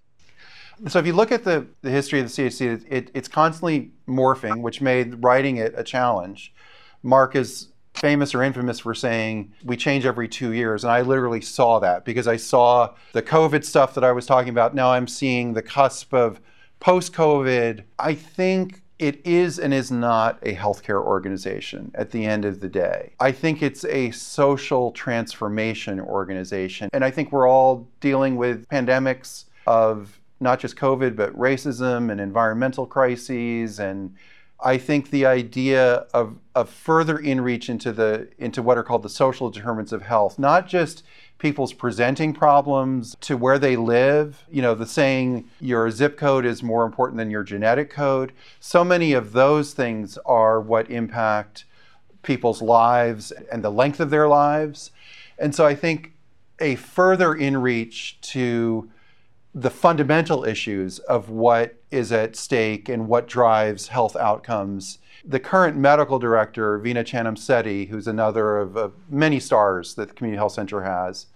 So, 0.88 0.98
if 1.00 1.06
you 1.06 1.12
look 1.12 1.32
at 1.32 1.42
the, 1.42 1.66
the 1.82 1.90
history 1.90 2.20
of 2.20 2.26
the 2.26 2.42
CHC, 2.42 2.84
it, 2.88 3.10
it's 3.14 3.28
constantly 3.28 3.90
morphing, 4.06 4.62
which 4.62 4.80
made 4.80 5.22
writing 5.24 5.56
it 5.56 5.74
a 5.76 5.82
challenge. 5.82 6.54
Mark 7.02 7.34
is 7.34 7.71
famous 7.94 8.34
or 8.34 8.42
infamous 8.42 8.80
for 8.80 8.94
saying 8.94 9.52
we 9.64 9.76
change 9.76 10.06
every 10.06 10.28
two 10.28 10.52
years. 10.52 10.84
And 10.84 10.92
I 10.92 11.02
literally 11.02 11.40
saw 11.40 11.78
that 11.80 12.04
because 12.04 12.26
I 12.26 12.36
saw 12.36 12.94
the 13.12 13.22
COVID 13.22 13.64
stuff 13.64 13.94
that 13.94 14.04
I 14.04 14.12
was 14.12 14.26
talking 14.26 14.50
about. 14.50 14.74
Now 14.74 14.92
I'm 14.92 15.06
seeing 15.06 15.52
the 15.52 15.62
cusp 15.62 16.12
of 16.12 16.40
post 16.80 17.12
COVID. 17.12 17.84
I 17.98 18.14
think 18.14 18.82
it 18.98 19.20
is 19.26 19.58
and 19.58 19.74
is 19.74 19.90
not 19.90 20.38
a 20.42 20.54
healthcare 20.54 21.02
organization 21.02 21.90
at 21.94 22.10
the 22.12 22.24
end 22.24 22.44
of 22.44 22.60
the 22.60 22.68
day. 22.68 23.12
I 23.18 23.32
think 23.32 23.62
it's 23.62 23.84
a 23.84 24.12
social 24.12 24.92
transformation 24.92 26.00
organization. 26.00 26.88
And 26.92 27.04
I 27.04 27.10
think 27.10 27.32
we're 27.32 27.48
all 27.48 27.88
dealing 28.00 28.36
with 28.36 28.68
pandemics 28.68 29.46
of 29.66 30.20
not 30.38 30.60
just 30.60 30.76
COVID, 30.76 31.16
but 31.16 31.36
racism 31.36 32.10
and 32.10 32.20
environmental 32.20 32.86
crises 32.86 33.80
and 33.80 34.14
I 34.62 34.78
think 34.78 35.10
the 35.10 35.26
idea 35.26 36.06
of, 36.14 36.38
of 36.54 36.70
further 36.70 37.18
inreach 37.18 37.68
into 37.68 37.92
the 37.92 38.28
into 38.38 38.62
what 38.62 38.78
are 38.78 38.84
called 38.84 39.02
the 39.02 39.08
social 39.08 39.50
determinants 39.50 39.92
of 39.92 40.02
health, 40.02 40.38
not 40.38 40.68
just 40.68 41.02
people's 41.38 41.72
presenting 41.72 42.32
problems 42.32 43.16
to 43.20 43.36
where 43.36 43.58
they 43.58 43.74
live. 43.74 44.44
You 44.50 44.62
know, 44.62 44.74
the 44.76 44.86
saying 44.86 45.48
your 45.60 45.90
zip 45.90 46.16
code 46.16 46.46
is 46.46 46.62
more 46.62 46.84
important 46.84 47.18
than 47.18 47.30
your 47.30 47.42
genetic 47.42 47.90
code. 47.90 48.32
So 48.60 48.84
many 48.84 49.12
of 49.12 49.32
those 49.32 49.72
things 49.72 50.16
are 50.24 50.60
what 50.60 50.88
impact 50.90 51.64
people's 52.22 52.62
lives 52.62 53.32
and 53.50 53.64
the 53.64 53.70
length 53.70 53.98
of 53.98 54.10
their 54.10 54.28
lives. 54.28 54.92
And 55.38 55.52
so 55.52 55.66
I 55.66 55.74
think 55.74 56.12
a 56.60 56.76
further 56.76 57.34
inreach 57.34 58.20
to 58.20 58.88
the 59.54 59.70
fundamental 59.70 60.44
issues 60.44 60.98
of 61.00 61.28
what 61.28 61.74
is 61.90 62.10
at 62.10 62.36
stake 62.36 62.88
and 62.88 63.08
what 63.08 63.28
drives 63.28 63.88
health 63.88 64.16
outcomes. 64.16 64.98
The 65.24 65.40
current 65.40 65.76
medical 65.76 66.18
director, 66.18 66.78
Veena 66.78 67.04
Channamsetty, 67.04 67.88
who's 67.88 68.06
another 68.06 68.58
of, 68.58 68.76
of 68.76 68.94
many 69.10 69.38
stars 69.38 69.94
that 69.94 70.08
the 70.08 70.14
Community 70.14 70.38
Health 70.38 70.52
Center 70.52 70.82
has, 70.82 71.26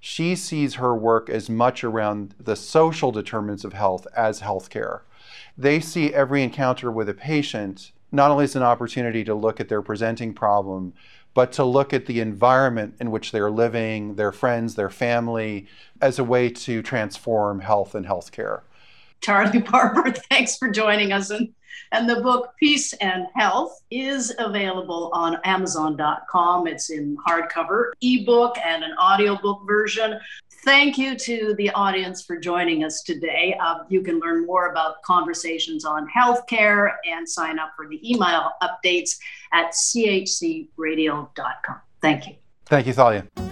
she 0.00 0.34
sees 0.34 0.74
her 0.74 0.94
work 0.96 1.30
as 1.30 1.48
much 1.48 1.84
around 1.84 2.34
the 2.40 2.56
social 2.56 3.12
determinants 3.12 3.64
of 3.64 3.72
health 3.72 4.06
as 4.16 4.40
healthcare. 4.40 5.02
They 5.56 5.78
see 5.78 6.12
every 6.12 6.42
encounter 6.42 6.90
with 6.90 7.08
a 7.08 7.14
patient 7.14 7.92
not 8.10 8.30
only 8.30 8.44
as 8.44 8.56
an 8.56 8.62
opportunity 8.62 9.24
to 9.24 9.34
look 9.34 9.58
at 9.58 9.68
their 9.68 9.80
presenting 9.80 10.34
problem, 10.34 10.92
but 11.34 11.52
to 11.52 11.64
look 11.64 11.92
at 11.92 12.06
the 12.06 12.20
environment 12.20 12.94
in 13.00 13.10
which 13.10 13.32
they're 13.32 13.50
living, 13.50 14.16
their 14.16 14.32
friends, 14.32 14.74
their 14.74 14.90
family, 14.90 15.66
as 16.00 16.18
a 16.18 16.24
way 16.24 16.48
to 16.50 16.82
transform 16.82 17.60
health 17.60 17.94
and 17.94 18.06
healthcare. 18.06 18.62
Charlie 19.20 19.60
Barber, 19.70 20.10
thanks 20.10 20.56
for 20.56 20.70
joining 20.70 21.12
us. 21.12 21.30
And, 21.30 21.54
and 21.92 22.08
the 22.08 22.20
book 22.20 22.52
Peace 22.58 22.92
and 22.94 23.26
Health 23.34 23.82
is 23.90 24.34
available 24.38 25.10
on 25.14 25.38
Amazon.com. 25.44 26.66
It's 26.66 26.90
in 26.90 27.16
hardcover, 27.26 27.92
ebook, 28.02 28.56
and 28.64 28.84
an 28.84 28.92
audiobook 28.98 29.66
version. 29.66 30.18
Thank 30.64 30.96
you 30.96 31.16
to 31.16 31.54
the 31.58 31.70
audience 31.70 32.22
for 32.22 32.36
joining 32.36 32.84
us 32.84 33.02
today. 33.02 33.58
Uh, 33.60 33.80
you 33.88 34.00
can 34.00 34.20
learn 34.20 34.46
more 34.46 34.70
about 34.70 35.02
conversations 35.02 35.84
on 35.84 36.08
healthcare 36.08 36.94
and 37.04 37.28
sign 37.28 37.58
up 37.58 37.72
for 37.76 37.88
the 37.88 37.98
email 38.08 38.52
updates 38.62 39.18
at 39.52 39.72
chcradio.com. 39.72 41.80
Thank 42.00 42.28
you. 42.28 42.36
Thank 42.66 42.86
you, 42.86 42.92
Thalia. 42.92 43.51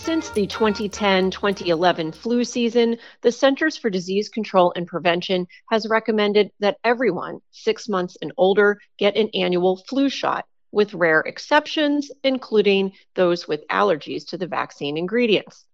Since 0.00 0.30
the 0.30 0.46
2010 0.46 1.32
2011 1.32 2.12
flu 2.12 2.44
season, 2.44 2.98
the 3.20 3.32
Centers 3.32 3.76
for 3.76 3.90
Disease 3.90 4.28
Control 4.28 4.72
and 4.74 4.86
Prevention 4.86 5.46
has 5.70 5.88
recommended 5.88 6.50
that 6.60 6.78
everyone 6.82 7.40
six 7.50 7.88
months 7.88 8.16
and 8.22 8.32
older 8.38 8.78
get 8.96 9.16
an 9.16 9.28
annual 9.34 9.76
flu 9.76 10.08
shot, 10.08 10.46
with 10.70 10.94
rare 10.94 11.20
exceptions, 11.20 12.10
including 12.22 12.92
those 13.16 13.46
with 13.46 13.66
allergies 13.68 14.26
to 14.28 14.38
the 14.38 14.46
vaccine 14.46 14.96
ingredients. 14.96 15.66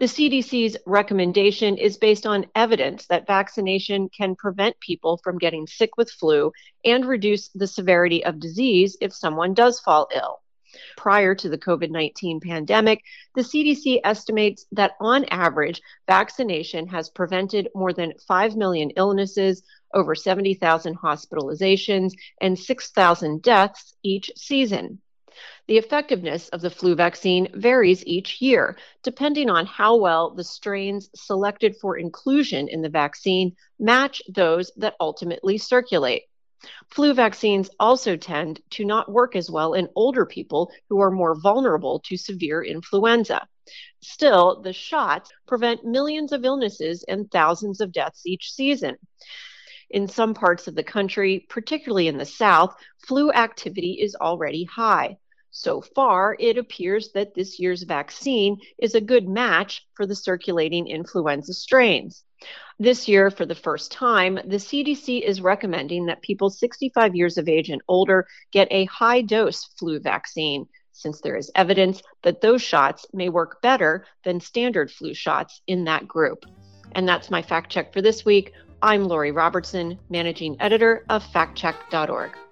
The 0.00 0.06
CDC's 0.06 0.78
recommendation 0.86 1.76
is 1.76 1.98
based 1.98 2.26
on 2.26 2.46
evidence 2.54 3.06
that 3.06 3.26
vaccination 3.26 4.08
can 4.08 4.36
prevent 4.36 4.80
people 4.80 5.20
from 5.22 5.38
getting 5.38 5.66
sick 5.66 5.96
with 5.96 6.10
flu 6.10 6.50
and 6.84 7.04
reduce 7.04 7.48
the 7.48 7.66
severity 7.68 8.24
of 8.24 8.40
disease 8.40 8.96
if 9.00 9.14
someone 9.14 9.54
does 9.54 9.78
fall 9.80 10.08
ill. 10.14 10.40
Prior 10.96 11.34
to 11.34 11.48
the 11.48 11.58
COVID 11.58 11.90
19 11.90 12.40
pandemic, 12.40 13.02
the 13.34 13.42
CDC 13.42 14.00
estimates 14.04 14.66
that 14.72 14.92
on 15.00 15.24
average, 15.26 15.80
vaccination 16.06 16.86
has 16.88 17.10
prevented 17.10 17.68
more 17.74 17.92
than 17.92 18.14
5 18.26 18.56
million 18.56 18.90
illnesses, 18.96 19.62
over 19.94 20.14
70,000 20.14 20.98
hospitalizations, 20.98 22.12
and 22.40 22.58
6,000 22.58 23.42
deaths 23.42 23.94
each 24.02 24.30
season. 24.36 25.00
The 25.66 25.78
effectiveness 25.78 26.48
of 26.50 26.60
the 26.60 26.70
flu 26.70 26.94
vaccine 26.94 27.48
varies 27.52 28.06
each 28.06 28.40
year, 28.40 28.76
depending 29.02 29.50
on 29.50 29.66
how 29.66 29.96
well 29.96 30.30
the 30.30 30.44
strains 30.44 31.10
selected 31.14 31.76
for 31.76 31.98
inclusion 31.98 32.68
in 32.68 32.82
the 32.82 32.88
vaccine 32.88 33.56
match 33.78 34.22
those 34.28 34.72
that 34.76 34.96
ultimately 35.00 35.58
circulate. 35.58 36.24
Flu 36.88 37.14
vaccines 37.14 37.70
also 37.78 38.16
tend 38.16 38.60
to 38.70 38.84
not 38.84 39.10
work 39.10 39.36
as 39.36 39.50
well 39.50 39.74
in 39.74 39.88
older 39.94 40.24
people 40.24 40.70
who 40.88 41.00
are 41.00 41.10
more 41.10 41.34
vulnerable 41.34 42.00
to 42.06 42.16
severe 42.16 42.62
influenza. 42.62 43.46
Still, 44.00 44.62
the 44.62 44.72
shots 44.72 45.32
prevent 45.46 45.84
millions 45.84 46.32
of 46.32 46.44
illnesses 46.44 47.04
and 47.08 47.30
thousands 47.30 47.80
of 47.80 47.92
deaths 47.92 48.26
each 48.26 48.52
season. 48.52 48.96
In 49.90 50.08
some 50.08 50.34
parts 50.34 50.66
of 50.66 50.74
the 50.74 50.82
country, 50.82 51.46
particularly 51.48 52.08
in 52.08 52.18
the 52.18 52.24
South, 52.24 52.74
flu 53.06 53.30
activity 53.32 53.98
is 54.00 54.16
already 54.16 54.64
high. 54.64 55.18
So 55.50 55.80
far, 55.80 56.36
it 56.38 56.58
appears 56.58 57.12
that 57.12 57.34
this 57.34 57.58
year's 57.58 57.84
vaccine 57.84 58.58
is 58.78 58.94
a 58.94 59.00
good 59.00 59.26
match 59.26 59.86
for 59.94 60.06
the 60.06 60.14
circulating 60.14 60.86
influenza 60.86 61.54
strains. 61.54 62.24
This 62.78 63.08
year, 63.08 63.30
for 63.30 63.46
the 63.46 63.54
first 63.54 63.90
time, 63.90 64.34
the 64.34 64.56
CDC 64.56 65.22
is 65.22 65.40
recommending 65.40 66.06
that 66.06 66.20
people 66.20 66.50
65 66.50 67.14
years 67.14 67.38
of 67.38 67.48
age 67.48 67.70
and 67.70 67.80
older 67.88 68.26
get 68.52 68.68
a 68.70 68.84
high 68.86 69.22
dose 69.22 69.64
flu 69.78 69.98
vaccine, 69.98 70.66
since 70.92 71.20
there 71.20 71.36
is 71.36 71.50
evidence 71.54 72.02
that 72.22 72.40
those 72.40 72.62
shots 72.62 73.06
may 73.12 73.28
work 73.28 73.62
better 73.62 74.04
than 74.24 74.40
standard 74.40 74.90
flu 74.90 75.14
shots 75.14 75.62
in 75.66 75.84
that 75.84 76.06
group. 76.06 76.44
And 76.92 77.08
that's 77.08 77.30
my 77.30 77.42
fact 77.42 77.70
check 77.70 77.92
for 77.92 78.02
this 78.02 78.24
week. 78.24 78.52
I'm 78.82 79.04
Lori 79.04 79.32
Robertson, 79.32 79.98
managing 80.10 80.56
editor 80.60 81.04
of 81.08 81.24
factcheck.org. 81.24 82.45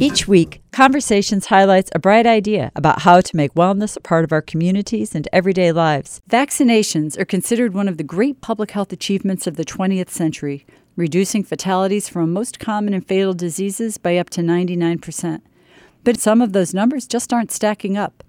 Each 0.00 0.26
week, 0.26 0.62
Conversations 0.72 1.48
highlights 1.48 1.90
a 1.94 1.98
bright 1.98 2.26
idea 2.26 2.72
about 2.74 3.02
how 3.02 3.20
to 3.20 3.36
make 3.36 3.52
wellness 3.52 3.98
a 3.98 4.00
part 4.00 4.24
of 4.24 4.32
our 4.32 4.40
communities 4.40 5.14
and 5.14 5.28
everyday 5.30 5.72
lives. 5.72 6.22
Vaccinations 6.30 7.18
are 7.18 7.26
considered 7.26 7.74
one 7.74 7.86
of 7.86 7.98
the 7.98 8.02
great 8.02 8.40
public 8.40 8.70
health 8.70 8.94
achievements 8.94 9.46
of 9.46 9.56
the 9.56 9.64
20th 9.64 10.08
century, 10.08 10.64
reducing 10.96 11.44
fatalities 11.44 12.08
from 12.08 12.32
most 12.32 12.58
common 12.58 12.94
and 12.94 13.06
fatal 13.06 13.34
diseases 13.34 13.98
by 13.98 14.16
up 14.16 14.30
to 14.30 14.40
99%. 14.40 15.42
But 16.02 16.18
some 16.18 16.40
of 16.40 16.54
those 16.54 16.72
numbers 16.72 17.06
just 17.06 17.30
aren't 17.30 17.52
stacking 17.52 17.98
up. 17.98 18.24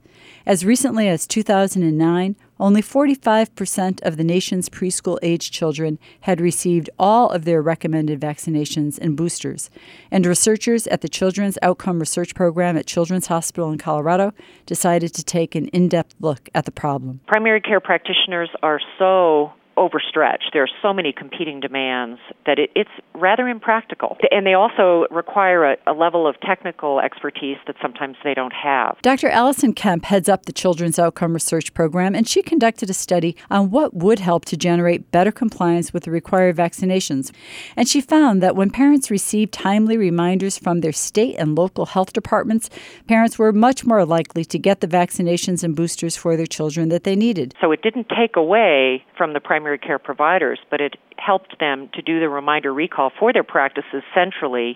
As 0.46 0.66
recently 0.66 1.08
as 1.08 1.28
2009, 1.28 2.36
only 2.60 2.82
45% 2.82 4.02
of 4.04 4.18
the 4.18 4.24
nation's 4.24 4.70
preschool 4.70 5.18
age 5.22 5.52
children 5.52 6.00
had 6.22 6.42
received 6.42 6.90
all 7.00 7.30
of 7.30 7.46
their 7.46 7.62
recommended 7.62 8.20
vaccinations 8.20 9.00
and 9.00 9.18
boosters. 9.18 9.70
And 10.10 10.26
researchers 10.26 10.88
at 10.88 11.02
the 11.02 11.10
Children's 11.10 11.58
Outcome 11.62 12.00
Research 12.00 12.36
Program 12.36 12.78
at 12.78 12.86
Children's 12.86 13.28
Hospital 13.28 13.72
in 13.72 13.78
Colorado 13.78 14.34
decided 14.66 15.14
to 15.16 15.24
take 15.24 15.56
an 15.56 15.68
in 15.68 15.90
depth 15.90 16.16
look 16.20 16.50
at 16.54 16.66
the 16.66 16.72
problem. 16.72 17.20
Primary 17.28 17.62
care 17.62 17.80
practitioners 17.80 18.50
are 18.62 18.80
so 19.00 19.54
overstretched. 19.78 20.52
There 20.54 20.64
are 20.64 20.70
so 20.82 20.94
many 20.94 21.14
competing 21.14 21.60
demands 21.60 22.20
that 22.46 22.60
it, 22.60 22.72
it's 22.76 22.90
rather 23.14 23.48
impractical. 23.48 24.18
And 24.32 24.46
they 24.46 24.54
also 24.54 25.06
require 25.12 25.72
a, 25.72 25.78
a, 25.88 25.94
level 25.94 26.28
of 26.28 26.40
technical 26.42 27.00
expertise 27.00 27.58
that 27.68 27.76
sometimes 27.82 28.18
they 28.24 28.34
don't 28.34 28.54
have. 28.54 28.98
Dr. 29.02 29.30
Allison 29.30 29.74
Kempe 29.74 30.06
heads 30.06 30.28
up 30.28 30.46
the 30.46 30.52
Children's 30.52 30.98
Outcome 30.98 31.34
Research 31.34 31.74
Program, 31.74 32.16
and 32.16 32.28
she 32.28 32.42
conducted 32.42 32.90
a 32.90 32.94
study 32.94 33.36
on 33.50 33.70
what 33.70 33.94
would 33.94 34.20
help 34.20 34.46
to 34.46 34.58
generate 34.58 35.12
better 35.12 35.32
compliance 35.32 35.94
with 35.94 36.04
the 36.04 36.12
required 36.12 36.56
vaccinations. 36.56 37.32
And 37.76 37.88
she 37.88 38.02
found 38.02 38.42
that 38.42 38.56
when 38.56 38.72
parents 38.72 39.12
received 39.12 39.54
timely 39.54 39.98
reminders 39.98 40.58
from 40.58 40.82
their 40.82 40.92
state 40.92 41.36
and 41.38 41.56
local 41.56 41.86
health 41.86 42.14
departments, 42.14 42.70
parents 43.08 43.38
were 43.38 43.52
much 43.52 43.86
more 43.86 44.06
likely 44.06 44.44
to 44.46 44.58
get 44.58 44.82
the 44.82 44.88
vaccinations 44.88 45.64
and 45.64 45.76
boosters 45.76 46.16
for 46.16 46.36
their 46.36 46.48
children 46.48 46.90
that 46.90 47.04
they 47.04 47.16
needed. 47.16 47.54
So 47.62 47.72
it 47.72 47.82
didn't 47.82 48.08
take 48.10 48.36
away 48.36 49.04
from 49.18 49.34
the 49.34 49.40
primary 49.40 49.61
primary 49.62 49.78
care 49.78 50.00
providers, 50.00 50.60
but 50.72 50.82
it 50.82 50.96
helped 51.18 51.60
them 51.60 51.88
to 51.94 52.02
do 52.02 52.20
the 52.20 52.28
reminder 52.28 52.74
recall 52.74 53.12
for 53.20 53.32
their 53.32 53.44
practices 53.44 54.02
centrally. 54.12 54.76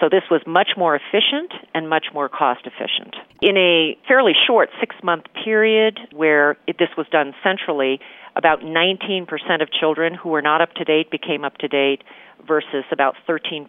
So 0.00 0.08
this 0.08 0.22
was 0.30 0.40
much 0.46 0.70
more 0.74 0.96
efficient 0.96 1.52
and 1.74 1.86
much 1.86 2.06
more 2.14 2.30
cost 2.30 2.60
efficient. 2.64 3.14
In 3.42 3.58
a 3.58 3.98
fairly 4.08 4.32
short 4.46 4.70
six 4.80 4.96
month 5.02 5.24
period 5.44 6.00
where 6.14 6.56
it, 6.66 6.78
this 6.78 6.88
was 6.96 7.06
done 7.12 7.34
centrally, 7.44 8.00
about 8.36 8.60
19% 8.60 9.26
of 9.62 9.68
children 9.70 10.14
who 10.14 10.30
were 10.30 10.42
not 10.42 10.60
up 10.60 10.72
to 10.74 10.84
date 10.84 11.10
became 11.10 11.44
up 11.44 11.58
to 11.58 11.68
date 11.68 12.02
versus 12.46 12.84
about 12.90 13.14
13% 13.28 13.66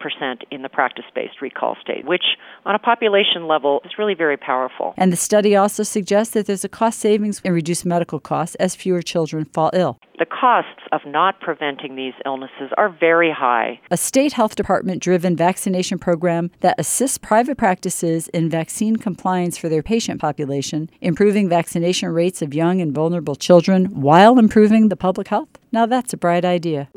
in 0.51 0.61
the 0.61 0.69
practice 0.69 1.05
based 1.13 1.41
recall 1.41 1.75
state, 1.81 2.05
which 2.05 2.23
on 2.65 2.75
a 2.75 2.79
population 2.79 3.47
level 3.47 3.81
is 3.85 3.91
really 3.97 4.15
very 4.15 4.37
powerful. 4.37 4.93
And 4.97 5.11
the 5.11 5.17
study 5.17 5.55
also 5.55 5.83
suggests 5.83 6.33
that 6.33 6.47
there's 6.47 6.63
a 6.63 6.69
cost 6.69 6.99
savings 6.99 7.41
and 7.43 7.53
reduced 7.53 7.85
medical 7.85 8.19
costs 8.19 8.55
as 8.55 8.75
fewer 8.75 9.01
children 9.01 9.45
fall 9.45 9.71
ill. 9.73 9.99
The 10.19 10.25
costs 10.25 10.81
of 10.91 11.01
not 11.07 11.39
preventing 11.41 11.95
these 11.95 12.13
illnesses 12.25 12.71
are 12.77 12.87
very 12.87 13.31
high. 13.31 13.79
A 13.89 13.97
state 13.97 14.33
health 14.33 14.55
department 14.55 15.01
driven 15.01 15.35
vaccination 15.35 15.97
program 15.97 16.51
that 16.59 16.75
assists 16.77 17.17
private 17.17 17.57
practices 17.57 18.27
in 18.29 18.49
vaccine 18.49 18.95
compliance 18.95 19.57
for 19.57 19.69
their 19.69 19.81
patient 19.81 20.21
population, 20.21 20.89
improving 21.01 21.49
vaccination 21.49 22.09
rates 22.09 22.41
of 22.41 22.53
young 22.53 22.79
and 22.79 22.93
vulnerable 22.93 23.35
children 23.35 23.85
while 23.85 24.37
improving 24.37 24.52
the 24.53 24.95
public 24.95 25.29
health. 25.29 25.49
Now 25.71 25.87
that's 25.87 26.13
a 26.13 26.17
bright 26.17 26.45
idea. 26.45 26.87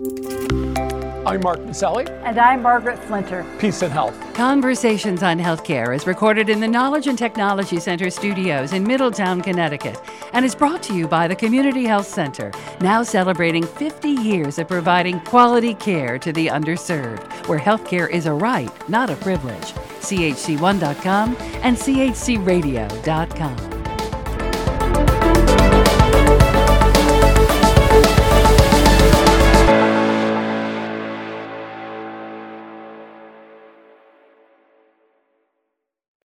I'm 1.26 1.40
Mark 1.40 1.58
Masselli. 1.60 2.06
And 2.22 2.38
I'm 2.38 2.62
Margaret 2.62 2.98
Flinter. 2.98 3.44
Peace 3.58 3.82
and 3.82 3.90
health. 3.90 4.14
Conversations 4.34 5.22
on 5.22 5.38
Healthcare 5.38 5.96
is 5.96 6.06
recorded 6.06 6.50
in 6.50 6.60
the 6.60 6.68
Knowledge 6.68 7.06
and 7.06 7.18
Technology 7.18 7.80
Center 7.80 8.10
studios 8.10 8.74
in 8.74 8.84
Middletown, 8.84 9.40
Connecticut, 9.40 9.98
and 10.34 10.44
is 10.44 10.54
brought 10.54 10.82
to 10.82 10.94
you 10.94 11.08
by 11.08 11.26
the 11.26 11.34
Community 11.34 11.84
Health 11.84 12.06
Center, 12.06 12.52
now 12.82 13.02
celebrating 13.02 13.64
50 13.64 14.10
years 14.10 14.58
of 14.58 14.68
providing 14.68 15.18
quality 15.20 15.72
care 15.72 16.18
to 16.18 16.32
the 16.32 16.48
underserved, 16.48 17.48
where 17.48 17.58
healthcare 17.58 18.10
is 18.10 18.26
a 18.26 18.32
right, 18.32 18.70
not 18.88 19.08
a 19.08 19.16
privilege. 19.16 19.72
CHC1.com 20.02 21.36
and 21.62 21.76
CHCRadio.com. 21.76 23.75